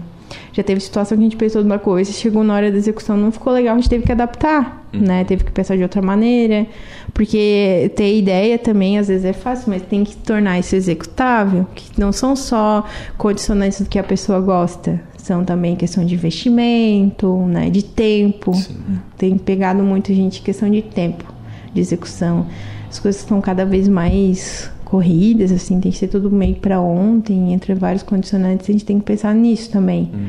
[0.53, 3.17] Já teve situação que a gente pensou de uma coisa, chegou na hora da execução,
[3.17, 5.01] não ficou legal, a gente teve que adaptar, uhum.
[5.01, 5.23] né?
[5.23, 6.65] Teve que pensar de outra maneira,
[7.13, 11.99] porque ter ideia também às vezes é fácil, mas tem que tornar isso executável, que
[11.99, 12.85] não são só
[13.17, 18.53] condicionantes do que a pessoa gosta, são também questão de investimento, né, de tempo.
[18.53, 18.77] Sim.
[19.17, 21.25] Tem pegado muito gente questão de tempo
[21.73, 22.45] de execução.
[22.89, 27.51] As coisas estão cada vez mais corridas, assim, tem que ser tudo meio para ontem,
[27.51, 30.09] entre vários condicionantes, a gente tem que pensar nisso também.
[30.13, 30.27] Uhum.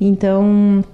[0.00, 0.84] Então,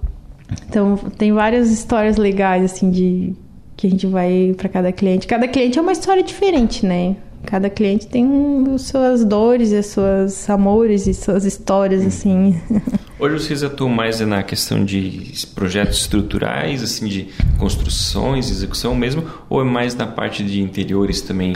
[0.69, 3.35] então tem várias histórias legais assim de
[3.77, 5.27] que a gente vai para cada cliente.
[5.27, 7.17] Cada cliente é uma história diferente, né?
[7.47, 8.27] Cada cliente tem
[8.75, 12.61] as suas dores, as suas amores e suas histórias, assim.
[13.19, 19.63] Hoje vocês atuam mais na questão de projetos estruturais, assim, de construções, execução mesmo, ou
[19.63, 21.55] é mais na parte de interiores também?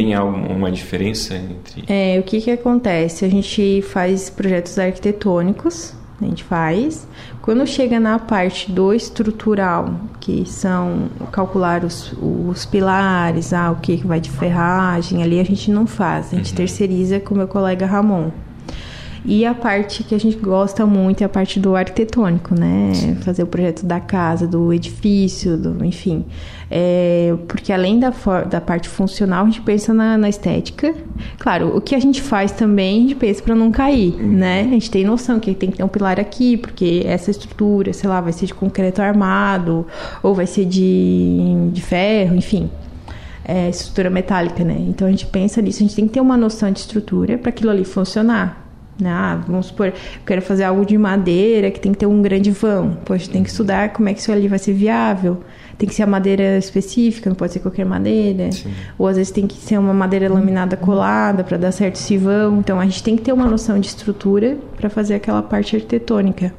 [0.00, 1.84] Tem alguma diferença entre?
[1.86, 3.22] É, o que que acontece?
[3.22, 7.06] A gente faz projetos arquitetônicos, a gente faz.
[7.42, 13.96] Quando chega na parte do estrutural, que são calcular os, os pilares, ah, o que
[13.96, 16.56] vai de ferragem, ali a gente não faz, a gente uhum.
[16.56, 18.30] terceiriza com o meu colega Ramon.
[19.24, 22.92] E a parte que a gente gosta muito é a parte do arquitetônico, né?
[22.94, 23.14] Sim.
[23.16, 26.24] Fazer o projeto da casa, do edifício, do, enfim.
[26.70, 28.12] É, porque além da,
[28.48, 30.94] da parte funcional, a gente pensa na, na, estética.
[31.38, 34.32] Claro, o que a gente faz também, a gente pensa para não cair, uhum.
[34.32, 34.62] né?
[34.62, 38.08] A gente tem noção que tem que ter um pilar aqui, porque essa estrutura, sei
[38.08, 39.86] lá, vai ser de concreto armado,
[40.22, 42.70] ou vai ser de, de ferro, enfim.
[43.44, 44.76] É, estrutura metálica, né?
[44.88, 47.50] Então a gente pensa nisso, a gente tem que ter uma noção de estrutura para
[47.50, 48.59] aquilo ali funcionar.
[49.04, 49.92] Ah, vamos supor, eu
[50.26, 52.96] quero fazer algo de madeira que tem que ter um grande vão.
[53.04, 55.38] Poxa, tem que estudar como é que isso ali vai ser viável.
[55.78, 58.52] Tem que ser a madeira específica, não pode ser qualquer madeira.
[58.52, 58.70] Sim.
[58.98, 62.58] Ou às vezes tem que ser uma madeira laminada colada para dar certo esse vão.
[62.58, 66.52] Então a gente tem que ter uma noção de estrutura para fazer aquela parte arquitetônica.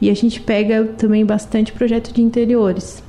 [0.00, 3.02] E a gente pega também bastante projeto de interiores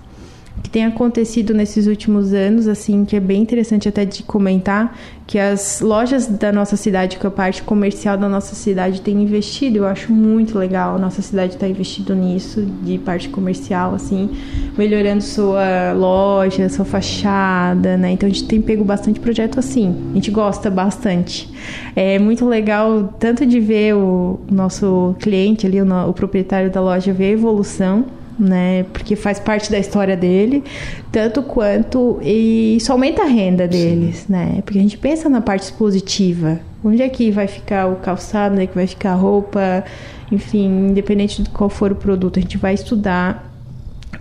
[0.62, 5.38] que tem acontecido nesses últimos anos, assim, que é bem interessante até de comentar, que
[5.38, 9.86] as lojas da nossa cidade, que a parte comercial da nossa cidade tem investido, eu
[9.86, 14.32] acho muito legal, a nossa cidade está investindo nisso, de parte comercial, assim,
[14.78, 20.16] melhorando sua loja, sua fachada, né, então a gente tem pego bastante projeto assim, a
[20.16, 21.50] gente gosta bastante.
[21.96, 27.14] É muito legal tanto de ver o nosso cliente ali, o, o proprietário da loja,
[27.14, 28.06] ver a evolução,
[28.40, 28.84] né?
[28.94, 30.64] Porque faz parte da história dele,
[31.12, 34.32] tanto quanto e isso aumenta a renda deles, Sim.
[34.32, 34.62] né?
[34.64, 36.60] Porque a gente pensa na parte expositiva.
[36.84, 39.84] Onde é que vai ficar o calçado, onde é que vai ficar a roupa,
[40.32, 43.52] enfim, independente de qual for o produto, a gente vai estudar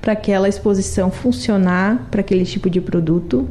[0.00, 3.48] para aquela exposição funcionar para aquele tipo de produto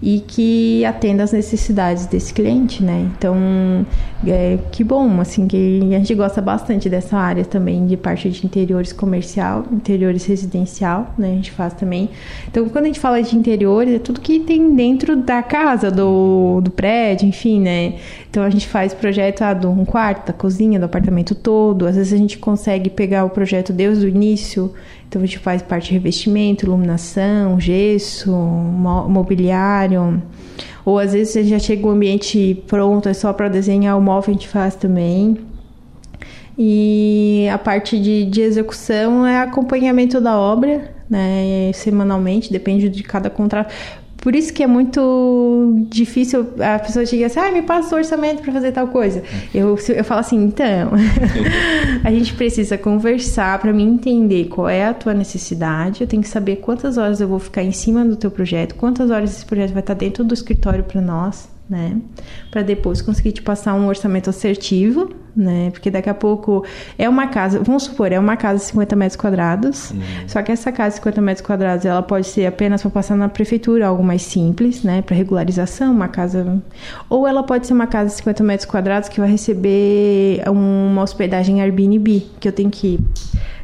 [0.00, 3.10] e que atenda às necessidades desse cliente, né?
[3.16, 3.36] Então,
[4.26, 8.46] é, que bom, assim, que a gente gosta bastante dessa área também de parte de
[8.46, 11.32] interiores comercial, interiores residencial, né?
[11.32, 12.10] A gente faz também.
[12.48, 16.60] Então, quando a gente fala de interiores, é tudo que tem dentro da casa, do,
[16.60, 17.94] do prédio, enfim, né?
[18.30, 21.86] Então, a gente faz projeto ah, de um quarto, da cozinha, do apartamento todo.
[21.86, 24.72] Às vezes a gente consegue pegar o projeto desde o início
[25.08, 29.87] então a gente faz parte de revestimento, iluminação, gesso, mobiliário.
[30.84, 34.30] Ou às vezes você já chega o ambiente pronto, é só para desenhar o móvel,
[34.30, 35.38] a gente faz também.
[36.56, 41.70] E a parte de, de execução é acompanhamento da obra, né?
[41.72, 43.72] Semanalmente, depende de cada contrato.
[44.18, 48.42] Por isso que é muito difícil a pessoa chega assim, ah, me passa o orçamento
[48.42, 49.22] para fazer tal coisa.
[49.54, 50.90] Eu, eu falo assim, então,
[52.02, 56.00] a gente precisa conversar para mim entender qual é a tua necessidade.
[56.00, 59.10] Eu tenho que saber quantas horas eu vou ficar em cima do teu projeto, quantas
[59.10, 61.96] horas esse projeto vai estar dentro do escritório para nós né?
[62.50, 65.70] Para depois conseguir te passar um orçamento assertivo, né?
[65.70, 66.64] Porque daqui a pouco
[66.98, 70.00] é uma casa, vamos supor, é uma casa de 50 metros quadrados, uhum.
[70.26, 73.28] só que essa casa de 50 metros quadrados ela pode ser apenas para passar na
[73.28, 75.02] prefeitura, algo mais simples, né?
[75.02, 76.60] Para regularização, uma casa.
[77.08, 81.60] Ou ela pode ser uma casa de 50 metros quadrados que vai receber uma hospedagem
[81.60, 82.98] Airbnb, que eu tenho que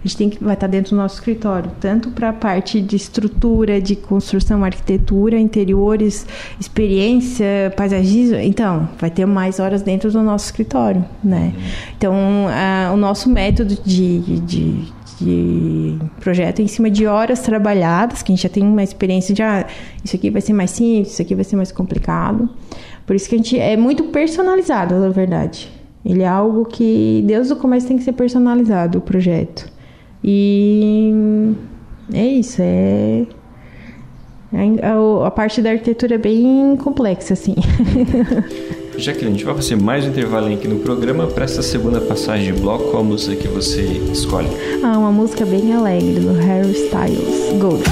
[0.05, 2.95] a gente tem que vai estar dentro do nosso escritório, tanto para a parte de
[2.95, 6.27] estrutura, de construção, arquitetura, interiores,
[6.61, 8.37] experiência, paisagismo.
[8.37, 11.55] Então, vai ter mais horas dentro do nosso escritório, né?
[11.97, 12.15] Então,
[12.51, 18.31] a, o nosso método de, de, de projeto é em cima de horas trabalhadas, que
[18.31, 19.67] a gente já tem uma experiência de ah,
[20.05, 22.47] isso aqui vai ser mais simples, isso aqui vai ser mais complicado.
[23.07, 25.73] Por isso que a gente é muito personalizado, na verdade.
[26.05, 29.73] Ele é algo que desde o começo tem que ser personalizado o projeto.
[30.25, 31.13] E
[32.13, 33.27] é isso, é.
[34.83, 37.55] A, a parte da arquitetura é bem complexa, assim.
[38.97, 41.27] Jaqueline, a gente vai fazer mais um intervalo aqui no programa.
[41.27, 43.83] Para essa segunda passagem de bloco, qual a música que você
[44.13, 44.49] escolhe?
[44.83, 47.83] Ah, uma música bem alegre do Harry Styles, Gold.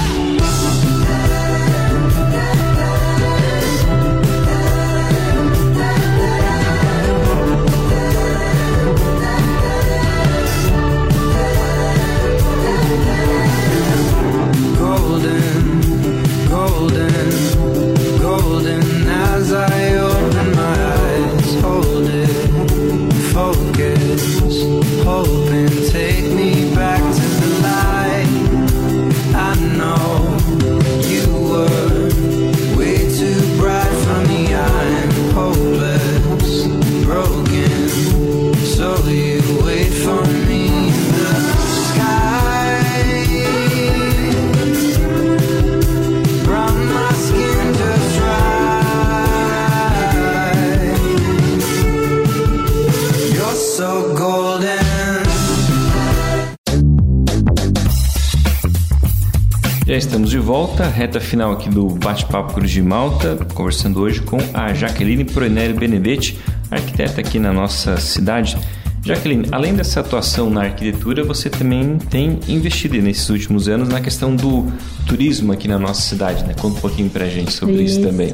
[61.03, 66.39] Reta final aqui do Bate-Papo Cruz de Malta, conversando hoje com a Jaqueline Proeneri Benedetti,
[66.71, 68.57] arquiteta aqui na nossa cidade.
[69.03, 74.33] Jaqueline, além dessa atuação na arquitetura, você também tem investido nesses últimos anos na questão
[74.33, 74.71] do
[75.05, 76.53] turismo aqui na nossa cidade, né?
[76.53, 78.33] Conta um pouquinho pra gente sobre isso, isso também.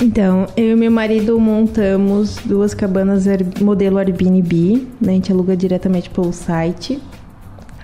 [0.00, 3.24] Então, eu e meu marido montamos duas cabanas
[3.60, 5.10] modelo Airbnb, né?
[5.10, 7.00] A gente aluga diretamente pelo site.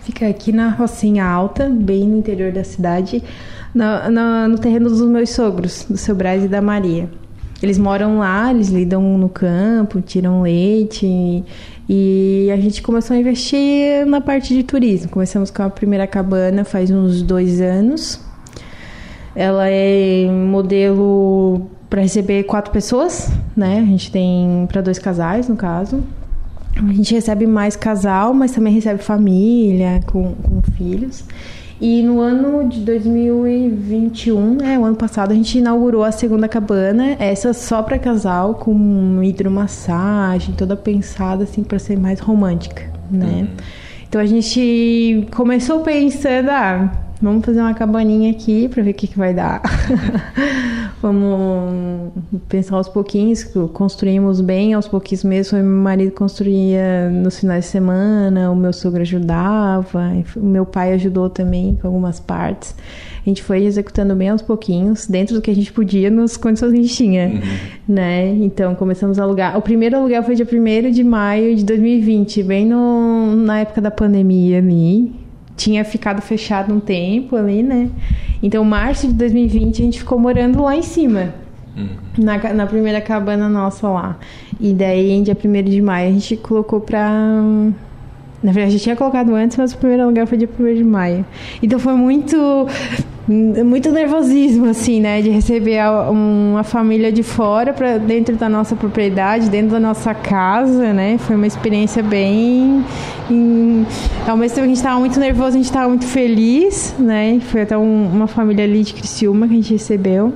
[0.04, 3.22] Fica aqui na Rocinha Alta, bem no interior da cidade,
[3.74, 7.08] no, no, no terreno dos meus sogros, do seu Braz e da Maria.
[7.62, 11.42] Eles moram lá, eles lidam no campo, tiram leite e,
[11.88, 15.10] e a gente começou a investir na parte de turismo.
[15.10, 18.20] Começamos com a primeira cabana faz uns dois anos.
[19.34, 23.78] Ela é modelo para receber quatro pessoas, né?
[23.78, 26.04] A gente tem para dois casais, no caso.
[26.76, 31.24] A gente recebe mais casal, mas também recebe família com, com filhos.
[31.80, 37.16] E no ano de 2021, é, o ano passado, a gente inaugurou a segunda cabana,
[37.18, 43.42] essa só para casal, com hidromassagem, toda pensada assim para ser mais romântica, né?
[43.42, 43.48] Uhum.
[44.08, 49.06] Então a gente começou pensando, ah, vamos fazer uma cabaninha aqui para ver o que,
[49.06, 49.62] que vai dar.
[51.00, 52.12] vamos
[52.48, 55.58] pensar aos pouquinhos, construímos bem aos pouquinhos mesmo.
[55.58, 61.28] Meu marido construía nos finais de semana, o meu sogro ajudava, o meu pai ajudou
[61.28, 62.74] também com algumas partes.
[63.24, 66.72] A gente foi executando bem aos pouquinhos, dentro do que a gente podia, nas condições
[66.72, 67.40] que a gente tinha, uhum.
[67.94, 68.28] né?
[68.28, 69.56] Então, começamos a alugar.
[69.56, 73.90] O primeiro aluguel foi dia 1 de maio de 2020, bem no, na época da
[73.90, 75.23] pandemia ali
[75.56, 77.90] tinha ficado fechado um tempo ali, né?
[78.42, 81.34] Então, março de 2020, a gente ficou morando lá em cima.
[81.76, 81.88] Uhum.
[82.18, 84.18] Na, na primeira cabana nossa lá.
[84.60, 87.10] E daí, em dia 1 de maio, a gente colocou pra.
[88.42, 90.84] Na verdade, a gente tinha colocado antes, mas o primeiro lugar foi dia 1 de
[90.84, 91.24] maio.
[91.62, 92.68] Então foi muito
[93.26, 95.22] muito nervosismo, assim, né?
[95.22, 100.92] De receber uma família de fora para dentro da nossa propriedade, dentro da nossa casa,
[100.92, 101.16] né?
[101.18, 102.84] Foi uma experiência bem.
[103.30, 103.86] Em,
[104.28, 107.40] ao mesmo tempo que a gente estava muito nervoso, a gente estava muito feliz, né?
[107.40, 110.32] Foi até um, uma família ali de Criciúma que a gente recebeu.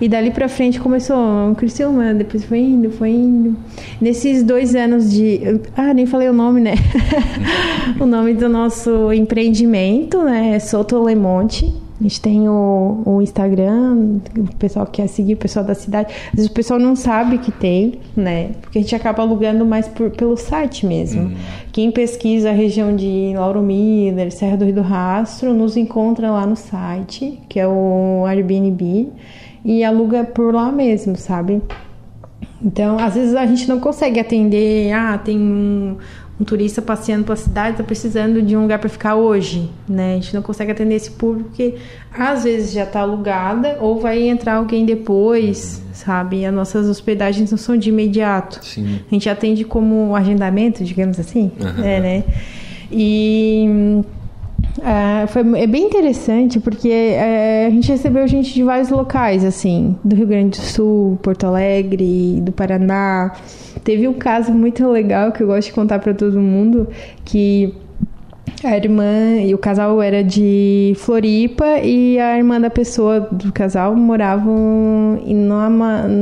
[0.00, 3.56] E dali pra frente começou Criciúma, depois foi indo, foi indo.
[4.00, 5.60] Nesses dois anos de.
[5.76, 6.74] Ah, nem falei o nome, né?
[8.00, 10.52] o nome do nosso empreendimento, né?
[10.54, 11.81] É Soto Lemonte.
[12.02, 16.12] A gente tem o, o, Instagram, o pessoal que quer seguir, o pessoal da cidade.
[16.30, 18.50] Às vezes o pessoal não sabe que tem, né?
[18.60, 21.22] Porque a gente acaba alugando mais por, pelo site mesmo.
[21.22, 21.36] Uhum.
[21.70, 26.44] Quem pesquisa a região de Lauro Miller, Serra do Rio do Rastro, nos encontra lá
[26.44, 29.08] no site, que é o Airbnb,
[29.64, 31.62] e aluga por lá mesmo, sabe?
[32.64, 35.96] Então, às vezes a gente não consegue atender, ah, tem um,
[36.40, 40.12] um turista passeando pela cidade está precisando de um lugar para ficar hoje, né?
[40.12, 41.76] A gente não consegue atender esse público porque
[42.12, 46.40] às vezes já está alugada ou vai entrar alguém depois, sabe?
[46.40, 48.64] E as nossas hospedagens não são de imediato.
[48.64, 49.00] Sim.
[49.10, 51.84] A gente atende como agendamento, digamos assim, uhum.
[51.84, 52.24] é, né?
[52.90, 54.02] E
[54.80, 59.96] é, foi, é bem interessante porque é, a gente recebeu gente de vários locais, assim,
[60.02, 63.32] do Rio Grande do Sul, Porto Alegre, do Paraná.
[63.84, 66.88] Teve um caso muito legal que eu gosto de contar para todo mundo,
[67.24, 67.74] que
[68.64, 73.94] a irmã e o casal era de Floripa e a irmã da pessoa do casal
[73.94, 75.36] moravam em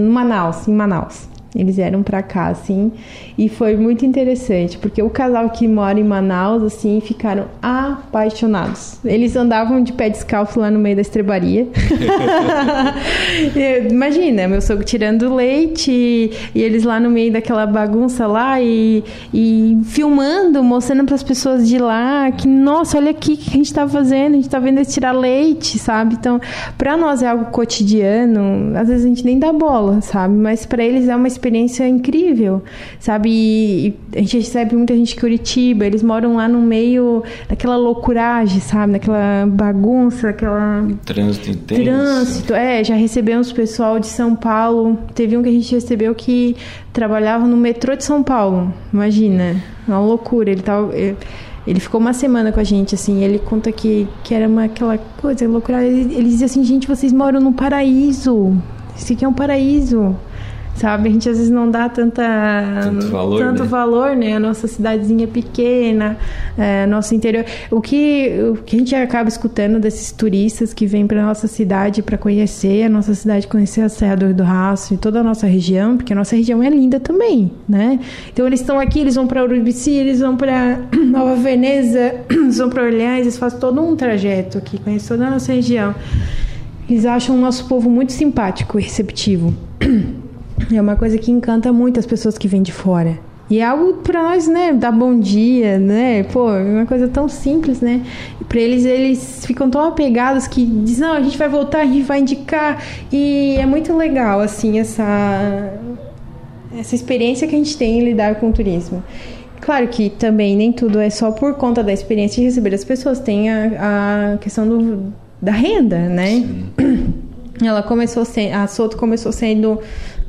[0.09, 1.29] Manaus, em Manaus.
[1.55, 2.93] Eles vieram para cá, assim,
[3.37, 8.99] e foi muito interessante, porque o casal que mora em Manaus, assim, ficaram apaixonados.
[9.05, 11.67] Eles andavam de pé descalço lá no meio da estrebaria.
[13.91, 19.03] Imagina, meu sogro tirando leite e eles lá no meio daquela bagunça lá e,
[19.35, 23.55] e filmando, mostrando para as pessoas de lá que, nossa, olha aqui o que a
[23.55, 26.15] gente tá fazendo, a gente tá vendo eles tirar leite, sabe?
[26.15, 26.41] Então,
[26.79, 30.35] para nós é algo cotidiano, às vezes a gente nem dá bola, sabe?
[30.35, 32.63] Mas para eles é uma experiência experiência incrível,
[32.99, 33.31] sabe?
[33.31, 38.61] E a gente recebe muita gente de Curitiba, eles moram lá no meio daquela loucuragem,
[38.61, 38.93] sabe?
[38.93, 40.87] Daquela bagunça, aquela...
[41.05, 41.83] Trânsito intenso.
[41.83, 42.85] Trânsito, é.
[42.85, 44.99] Já recebemos pessoal de São Paulo.
[45.15, 46.55] Teve um que a gente recebeu que
[46.93, 48.73] trabalhava no metrô de São Paulo.
[48.93, 49.57] Imagina,
[49.89, 50.51] uma loucura.
[50.51, 50.93] Ele tava...
[51.67, 54.99] Ele ficou uma semana com a gente, assim, ele conta que, que era uma, aquela
[55.21, 55.85] coisa loucura.
[55.85, 58.55] Ele, ele dizia assim, gente, vocês moram no paraíso.
[58.97, 60.17] Isso aqui é um paraíso
[60.75, 61.09] sabe?
[61.09, 62.23] A gente às vezes não dá tanta,
[62.83, 63.69] tanto valor, tanto né?
[63.69, 64.35] valor, né?
[64.35, 66.17] A nossa cidadezinha pequena,
[66.57, 67.45] é, nosso interior.
[67.71, 72.03] O que, o que a gente acaba escutando desses turistas que vêm para nossa cidade
[72.03, 75.23] para conhecer a nossa cidade, conhecer a Serra do Rio do Rastro e toda a
[75.23, 77.99] nossa região, porque a nossa região é linda também, né?
[78.33, 82.71] Então eles estão aqui, eles vão para Urubici, eles vão para Nova Veneza, eles vão
[82.71, 85.95] para Orleans, eles fazem todo um trajeto aqui, conhecem toda a nossa região.
[86.89, 89.55] Eles acham o nosso povo muito simpático e receptivo.
[90.73, 93.19] É uma coisa que encanta muito as pessoas que vêm de fora.
[93.51, 96.23] E é algo para nós, né, dar bom dia, né?
[96.23, 98.03] Pô, é uma coisa tão simples, né?
[98.49, 102.03] Para eles eles ficam tão apegados que dizem: "Não, a gente vai voltar, a gente
[102.03, 102.81] vai indicar".
[103.13, 105.73] E é muito legal assim essa
[106.79, 109.03] essa experiência que a gente tem em lidar com o turismo.
[109.61, 113.19] Claro que também nem tudo é só por conta da experiência de receber as pessoas,
[113.19, 116.45] tem a, a questão do, da renda, né?
[117.63, 119.81] Ela começou a Soto começou sendo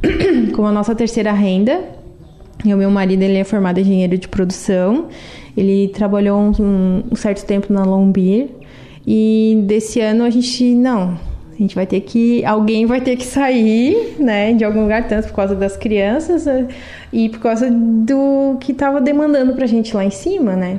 [0.53, 1.81] como a nossa terceira renda.
[2.63, 5.07] E o meu marido ele é formado em engenheiro de produção.
[5.55, 8.49] Ele trabalhou um, um certo tempo na Lombir.
[9.05, 11.17] E desse ano a gente não,
[11.51, 15.27] a gente vai ter que alguém vai ter que sair, né, de algum lugar tanto
[15.29, 16.67] por causa das crianças eh,
[17.11, 20.77] e por causa do que estava demandando pra gente lá em cima, né?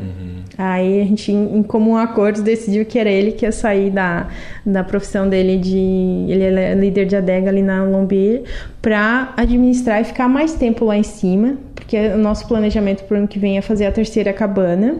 [0.58, 4.28] Aí a gente, em comum acordo, decidiu que era ele que ia sair da,
[4.66, 6.26] da profissão dele de.
[6.28, 8.42] Ele é líder de adega ali na Lombir,
[8.82, 13.18] para administrar e ficar mais tempo lá em cima, porque o nosso planejamento para o
[13.18, 14.96] ano que vem é fazer a terceira cabana.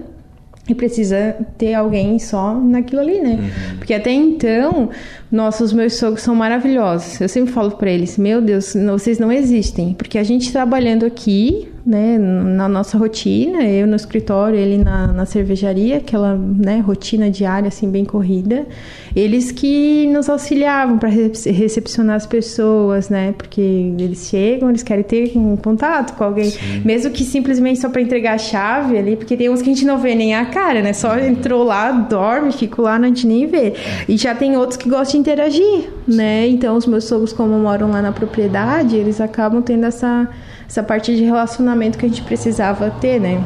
[0.69, 3.51] E precisa ter alguém só naquilo ali, né?
[3.79, 4.91] Porque até então,
[5.29, 7.21] nossos meus sogros são maravilhosos.
[7.21, 9.93] Eu sempre falo para eles: Meu Deus, não- vocês não existem.
[9.95, 15.27] Porque a gente trabalhando aqui, né, na nossa rotina, eu no escritório, ele na, na
[15.27, 18.67] cervejaria, aquela né, rotina diária, assim, bem corrida.
[19.15, 23.35] Eles que nos auxiliavam para recepcionar as pessoas, né?
[23.37, 26.53] Porque eles chegam, eles querem ter um contato com alguém,
[26.85, 29.85] mesmo que simplesmente só para entregar a chave ali, porque tem uns que a gente
[29.85, 30.93] não vê nem a cara, né?
[30.93, 33.75] Só entrou lá, dorme, fico lá, não a gente nem vê.
[34.09, 36.49] E já tem outros que gostam de interagir, né?
[36.49, 40.29] Então os meus sogros, como moram lá na propriedade, eles acabam tendo essa,
[40.69, 43.43] essa parte de relacionamento que a gente precisava ter, né?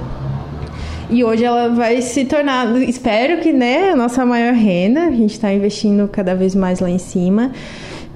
[1.08, 5.04] E hoje ela vai se tornar, espero que, né, a nossa maior renda.
[5.04, 7.52] A gente está investindo cada vez mais lá em cima.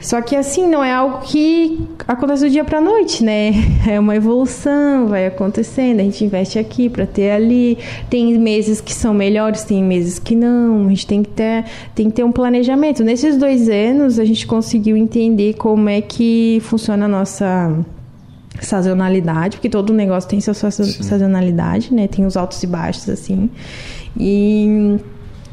[0.00, 1.78] Só que assim, não é algo que
[2.08, 3.52] acontece do dia para noite, né?
[3.88, 6.00] É uma evolução, vai acontecendo.
[6.00, 7.76] A gente investe aqui para ter ali.
[8.08, 10.86] Tem meses que são melhores, tem meses que não.
[10.86, 13.02] A gente tem que ter, tem que ter um planejamento.
[13.04, 17.74] Nesses dois anos, a gente conseguiu entender como é que funciona a nossa
[18.60, 22.06] sazonalidade, porque todo negócio tem sua sa- sazonalidade, né?
[22.08, 23.48] Tem os altos e baixos, assim.
[24.18, 24.98] E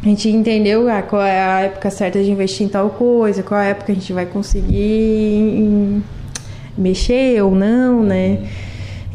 [0.03, 3.59] a gente entendeu ah, qual é a época certa de investir em tal coisa, qual
[3.59, 6.01] é a época a gente vai conseguir
[6.77, 8.39] mexer ou não, né?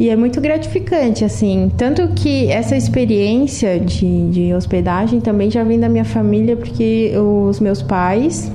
[0.00, 1.70] E é muito gratificante, assim.
[1.76, 7.60] Tanto que essa experiência de, de hospedagem também já vem da minha família, porque os
[7.60, 8.50] meus pais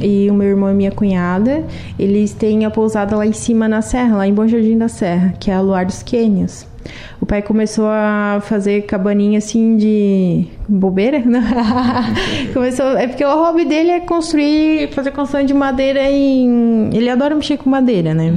[0.00, 1.64] e o meu irmão e minha cunhada,
[1.98, 5.34] eles têm a pousada lá em cima na serra, lá em Bom Jardim da Serra,
[5.40, 6.66] que é a Luar dos Quênios.
[7.20, 11.42] O pai começou a fazer cabaninha assim de bobeira, né?
[12.52, 17.34] começou, é porque o hobby dele é construir, fazer construção de madeira em, ele adora
[17.34, 18.30] mexer com madeira, né?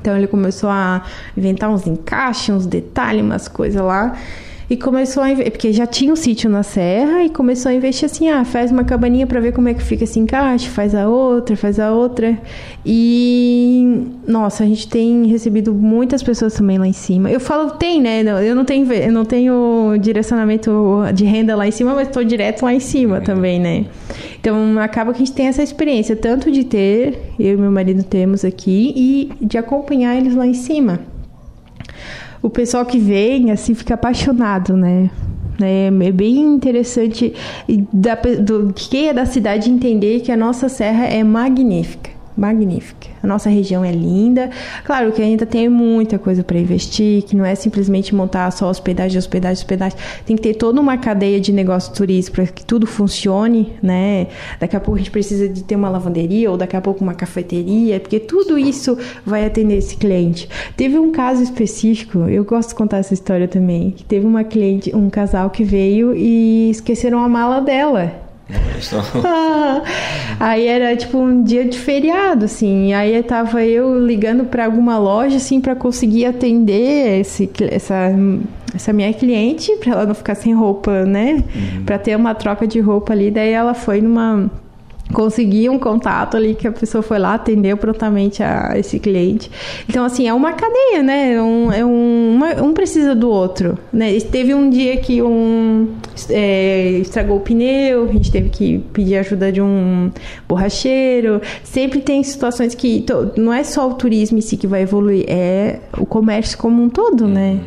[0.00, 1.02] Então ele começou a
[1.36, 4.16] inventar uns encaixes, uns detalhes, umas coisas lá.
[4.70, 8.28] E começou a porque já tinha um sítio na serra e começou a investir assim,
[8.28, 11.56] ah, faz uma cabaninha para ver como é que fica esse encaixe, faz a outra,
[11.56, 12.38] faz a outra.
[12.86, 17.28] E nossa, a gente tem recebido muitas pessoas também lá em cima.
[17.28, 18.22] Eu falo tem, né?
[18.48, 20.70] Eu não tenho eu não tenho direcionamento
[21.12, 23.86] de renda lá em cima, mas estou direto lá em cima também, né?
[24.38, 28.04] Então acaba que a gente tem essa experiência tanto de ter, eu e meu marido
[28.04, 31.00] temos aqui e de acompanhar eles lá em cima
[32.42, 35.10] o pessoal que vem, assim, fica apaixonado, né?
[35.60, 37.34] É é bem interessante
[37.92, 42.19] da, do, quem é da cidade entender que a nossa serra é magnífica.
[42.36, 43.08] Magnífica.
[43.22, 44.50] A nossa região é linda.
[44.84, 49.18] Claro que ainda tem muita coisa para investir, que não é simplesmente montar só hospedagem,
[49.18, 49.98] hospedagem, hospedagem.
[50.24, 54.28] Tem que ter toda uma cadeia de negócio turístico para que tudo funcione, né?
[54.58, 57.14] Daqui a pouco a gente precisa de ter uma lavanderia ou daqui a pouco uma
[57.14, 60.48] cafeteria, porque tudo isso vai atender esse cliente.
[60.76, 65.10] Teve um caso específico, eu gosto de contar essa história também, teve uma cliente, um
[65.10, 68.29] casal que veio e esqueceram a mala dela.
[69.24, 69.82] Ah,
[70.38, 72.92] aí era tipo um dia de feriado, assim.
[72.92, 78.12] Aí tava eu ligando para alguma loja, assim, para conseguir atender esse, essa,
[78.74, 81.44] essa minha cliente, para ela não ficar sem roupa, né?
[81.84, 83.30] Para ter uma troca de roupa ali.
[83.30, 84.50] Daí ela foi numa
[85.12, 89.50] conseguir um contato ali que a pessoa foi lá, atendeu prontamente a esse cliente.
[89.88, 91.34] Então, assim, é uma cadeia, né?
[91.34, 94.18] É um, é um, uma, um precisa do outro, né?
[94.20, 95.88] Teve um dia que um
[96.28, 100.10] é, estragou o pneu, a gente teve que pedir ajuda de um
[100.48, 101.40] borracheiro.
[101.62, 103.04] Sempre tem situações que
[103.36, 106.88] não é só o turismo em si que vai evoluir, é o comércio como um
[106.88, 107.60] todo, né?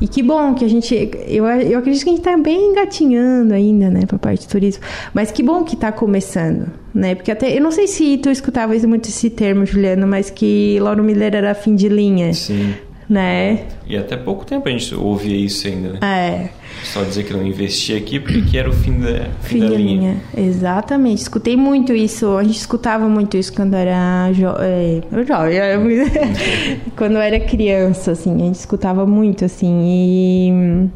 [0.00, 0.94] E que bom que a gente.
[1.26, 4.48] Eu, eu acredito que a gente está bem engatinhando ainda, né, para a parte de
[4.48, 4.82] turismo.
[5.12, 7.14] Mas que bom que está começando, né?
[7.14, 7.56] Porque até.
[7.56, 11.54] Eu não sei se tu escutava muito esse termo, Juliano, mas que Lauro Miller era
[11.54, 12.32] fim de linha.
[12.32, 12.74] Sim
[13.10, 13.64] né?
[13.84, 15.98] E até pouco tempo a gente ouvia isso ainda, né?
[16.00, 16.48] É.
[16.84, 19.76] Só dizer que não investia aqui porque era o fim da, fim, da linha.
[19.76, 20.16] linha.
[20.36, 21.18] Exatamente.
[21.18, 22.36] Escutei muito isso.
[22.36, 25.60] A gente escutava muito isso quando era jo é, jovem.
[26.96, 28.32] quando eu era criança, assim.
[28.34, 29.82] A gente escutava muito, assim.
[29.84, 30.88] E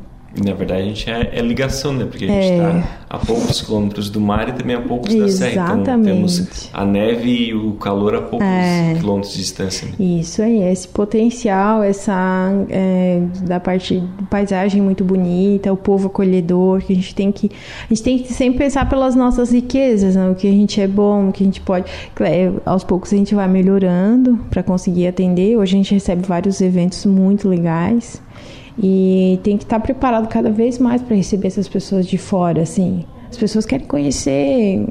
[0.43, 2.07] na verdade, a gente é, é ligação, né?
[2.07, 2.85] Porque a gente está é.
[3.09, 5.77] a poucos quilômetros do mar e também a poucos da serra.
[5.81, 8.95] Então temos a neve e o calor a poucos é.
[8.99, 9.89] quilômetros de distância.
[9.89, 10.05] Né?
[10.19, 16.93] Isso aí, esse potencial, essa é, da parte paisagem muito bonita, o povo acolhedor, que
[16.93, 17.51] a gente tem que
[17.85, 20.29] a gente tem que sempre pensar pelas nossas riquezas, né?
[20.29, 21.87] o que a gente é bom, o que a gente pode.
[22.21, 25.57] É, aos poucos a gente vai melhorando para conseguir atender.
[25.57, 28.21] Hoje a gente recebe vários eventos muito legais.
[28.79, 33.05] E tem que estar preparado cada vez mais para receber essas pessoas de fora, assim.
[33.31, 34.85] As pessoas querem conhecer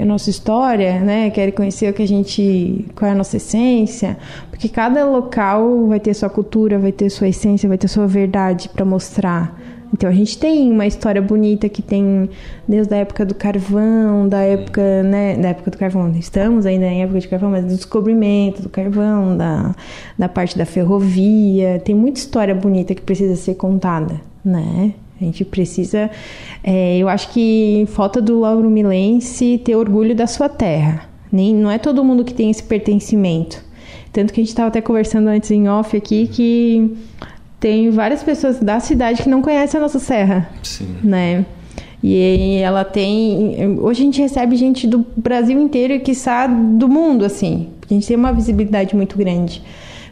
[0.00, 1.30] a nossa história, né?
[1.30, 4.18] Querem conhecer o que a gente, qual é a nossa essência,
[4.50, 8.68] porque cada local vai ter sua cultura, vai ter sua essência, vai ter sua verdade
[8.68, 9.58] para mostrar.
[9.92, 12.28] Então a gente tem uma história bonita que tem
[12.66, 16.10] desde a época do carvão, da época, né, da época do carvão.
[16.12, 19.74] Estamos ainda em época de carvão, mas do descobrimento do carvão, da,
[20.18, 21.80] da parte da ferrovia.
[21.84, 24.92] Tem muita história bonita que precisa ser contada, né?
[25.20, 26.10] A gente precisa.
[26.62, 31.08] É, eu acho que falta do Lauro Milense ter orgulho da sua terra.
[31.32, 33.64] Nem, não é todo mundo que tem esse pertencimento.
[34.12, 36.96] Tanto que a gente estava até conversando antes em off aqui que
[37.58, 40.48] tem várias pessoas da cidade que não conhecem a nossa serra.
[40.62, 40.96] Sim.
[41.02, 41.44] Né?
[42.02, 43.78] E ela tem.
[43.80, 47.68] Hoje a gente recebe gente do Brasil inteiro e, quiçá, do mundo, assim.
[47.88, 49.62] A gente tem uma visibilidade muito grande.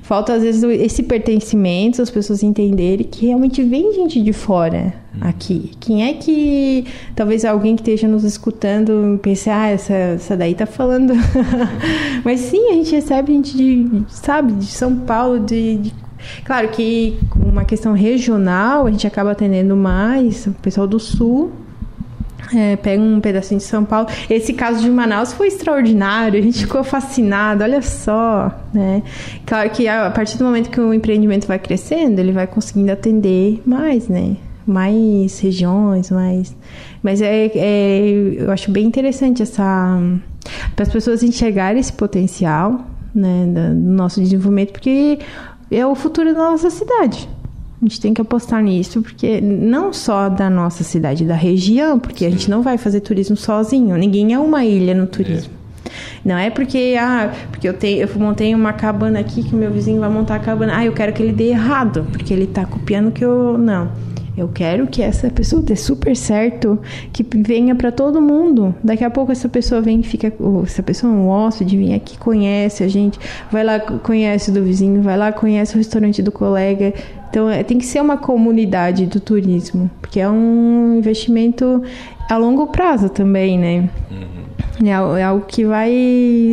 [0.03, 5.21] Falta, às vezes, esse pertencimento, as pessoas entenderem que realmente vem gente de fora hum.
[5.23, 5.71] aqui.
[5.81, 6.85] Quem é que.
[7.15, 11.15] Talvez alguém que esteja nos escutando pense, ah, essa, essa daí tá falando.
[12.25, 16.04] Mas sim, a gente recebe gente de, sabe, de São Paulo, de, de
[16.45, 21.53] Claro que com uma questão regional, a gente acaba atendendo mais o pessoal do sul.
[22.55, 24.07] É, pega um pedacinho de São Paulo.
[24.29, 29.03] Esse caso de Manaus foi extraordinário, a gente ficou fascinado, olha só, né?
[29.47, 33.63] Claro que a partir do momento que o empreendimento vai crescendo, ele vai conseguindo atender
[33.65, 34.37] mais, né?
[34.67, 36.55] Mais regiões, mais.
[37.03, 38.09] Mas é, é
[38.39, 39.99] eu acho bem interessante essa.
[40.77, 45.19] para as pessoas enxergarem esse potencial, né, do nosso desenvolvimento, porque
[45.71, 47.29] é o futuro da nossa cidade.
[47.81, 52.25] A gente tem que apostar nisso, porque não só da nossa cidade, da região, porque
[52.25, 53.97] a gente não vai fazer turismo sozinho.
[53.97, 55.53] Ninguém é uma ilha no turismo.
[55.53, 55.65] É.
[56.25, 59.71] Não é porque, ah, porque eu, tenho, eu montei uma cabana aqui que o meu
[59.71, 60.79] vizinho vai montar a cabana.
[60.79, 63.59] Ah, eu quero que ele dê errado, porque ele está copiando que eu.
[63.59, 63.91] Não.
[64.37, 66.79] Eu quero que essa pessoa dê super certo,
[67.13, 68.75] que venha para todo mundo.
[68.83, 70.33] Daqui a pouco essa pessoa vem e fica,
[70.65, 73.19] essa pessoa é um hóspede, vem aqui, conhece a gente,
[73.51, 76.93] vai lá, conhece do vizinho, vai lá, conhece o restaurante do colega.
[77.31, 81.83] Então é, tem que ser uma comunidade do turismo, porque é um investimento
[82.29, 83.89] a longo prazo também, né?
[84.11, 84.89] Uhum.
[84.89, 85.93] É, é algo que vai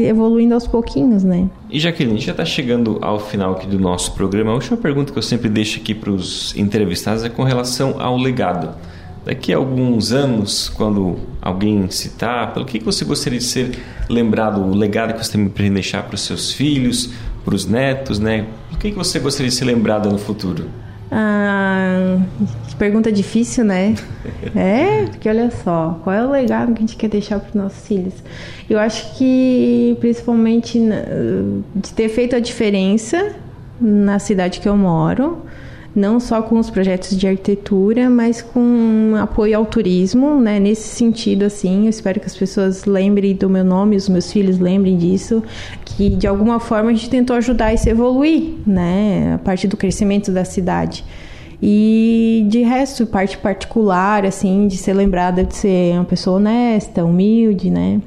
[0.05, 1.49] evoluindo aos pouquinhos, né?
[1.72, 4.51] E Jaqueline, já está chegando ao final aqui do nosso programa.
[4.51, 8.17] A última pergunta que eu sempre deixo aqui para os entrevistados é com relação ao
[8.17, 8.76] legado.
[9.24, 14.76] Daqui a alguns anos, quando alguém citar, pelo que você gostaria de ser lembrado, o
[14.76, 17.11] legado que você tem para deixar para os seus filhos,
[17.45, 18.47] para os netos, né?
[18.74, 20.69] O que você gostaria de ser lembrado no futuro?
[21.12, 22.18] Ah,
[22.80, 23.95] pergunta difícil, né?
[24.55, 27.53] é, porque olha só, qual é o legado que a gente quer deixar para os
[27.53, 28.14] nossos filhos?
[28.70, 30.80] Eu acho que principalmente
[31.76, 33.36] de ter feito a diferença
[33.80, 35.43] na cidade que eu moro,
[35.95, 40.59] não só com os projetos de arquitetura, mas com apoio ao turismo, né?
[40.59, 44.57] Nesse sentido, assim, eu espero que as pessoas lembrem do meu nome, os meus filhos
[44.57, 45.43] lembrem disso,
[45.83, 49.33] que de alguma forma a gente tentou ajudar isso a evoluir, né?
[49.35, 51.03] A partir do crescimento da cidade.
[51.61, 57.69] E de resto, parte particular, assim, de ser lembrada de ser uma pessoa honesta, humilde,
[57.69, 58.01] né?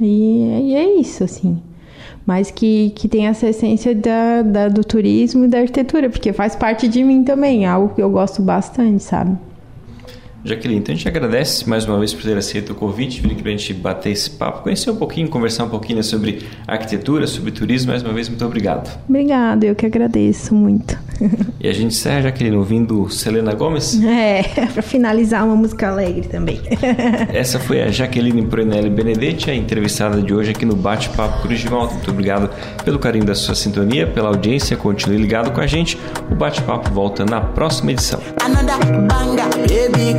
[0.00, 1.62] E, e é isso, assim
[2.26, 6.54] mas que, que tem essa essência da, da, do turismo e da arquitetura, porque faz
[6.54, 9.36] parte de mim também, é algo que eu gosto bastante, sabe?
[10.44, 13.42] Jaqueline, então a gente agradece mais uma vez por ter aceito o convite, vir aqui
[13.42, 17.26] para a gente bater esse papo, conhecer um pouquinho, conversar um pouquinho né, sobre arquitetura,
[17.26, 17.92] sobre turismo.
[17.92, 18.98] Mais uma vez, muito obrigado.
[19.08, 20.98] Obrigada, eu que agradeço muito.
[21.60, 24.02] E a gente encerra, Jaqueline, ouvindo Selena Gomes?
[24.02, 26.60] É, para finalizar uma música alegre também.
[27.32, 31.92] Essa foi a Jaqueline Prunelli Benedetti, a entrevistada de hoje aqui no Bate-Papo Crujival.
[31.92, 32.50] Muito obrigado
[32.84, 34.76] pelo carinho da sua sintonia, pela audiência.
[34.76, 35.98] Continue ligado com a gente.
[36.30, 38.20] O Bate-Papo volta na próxima edição.
[38.42, 40.18] Another banga, baby,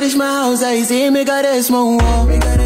[0.00, 2.59] Irish my house, I see me got a small wall.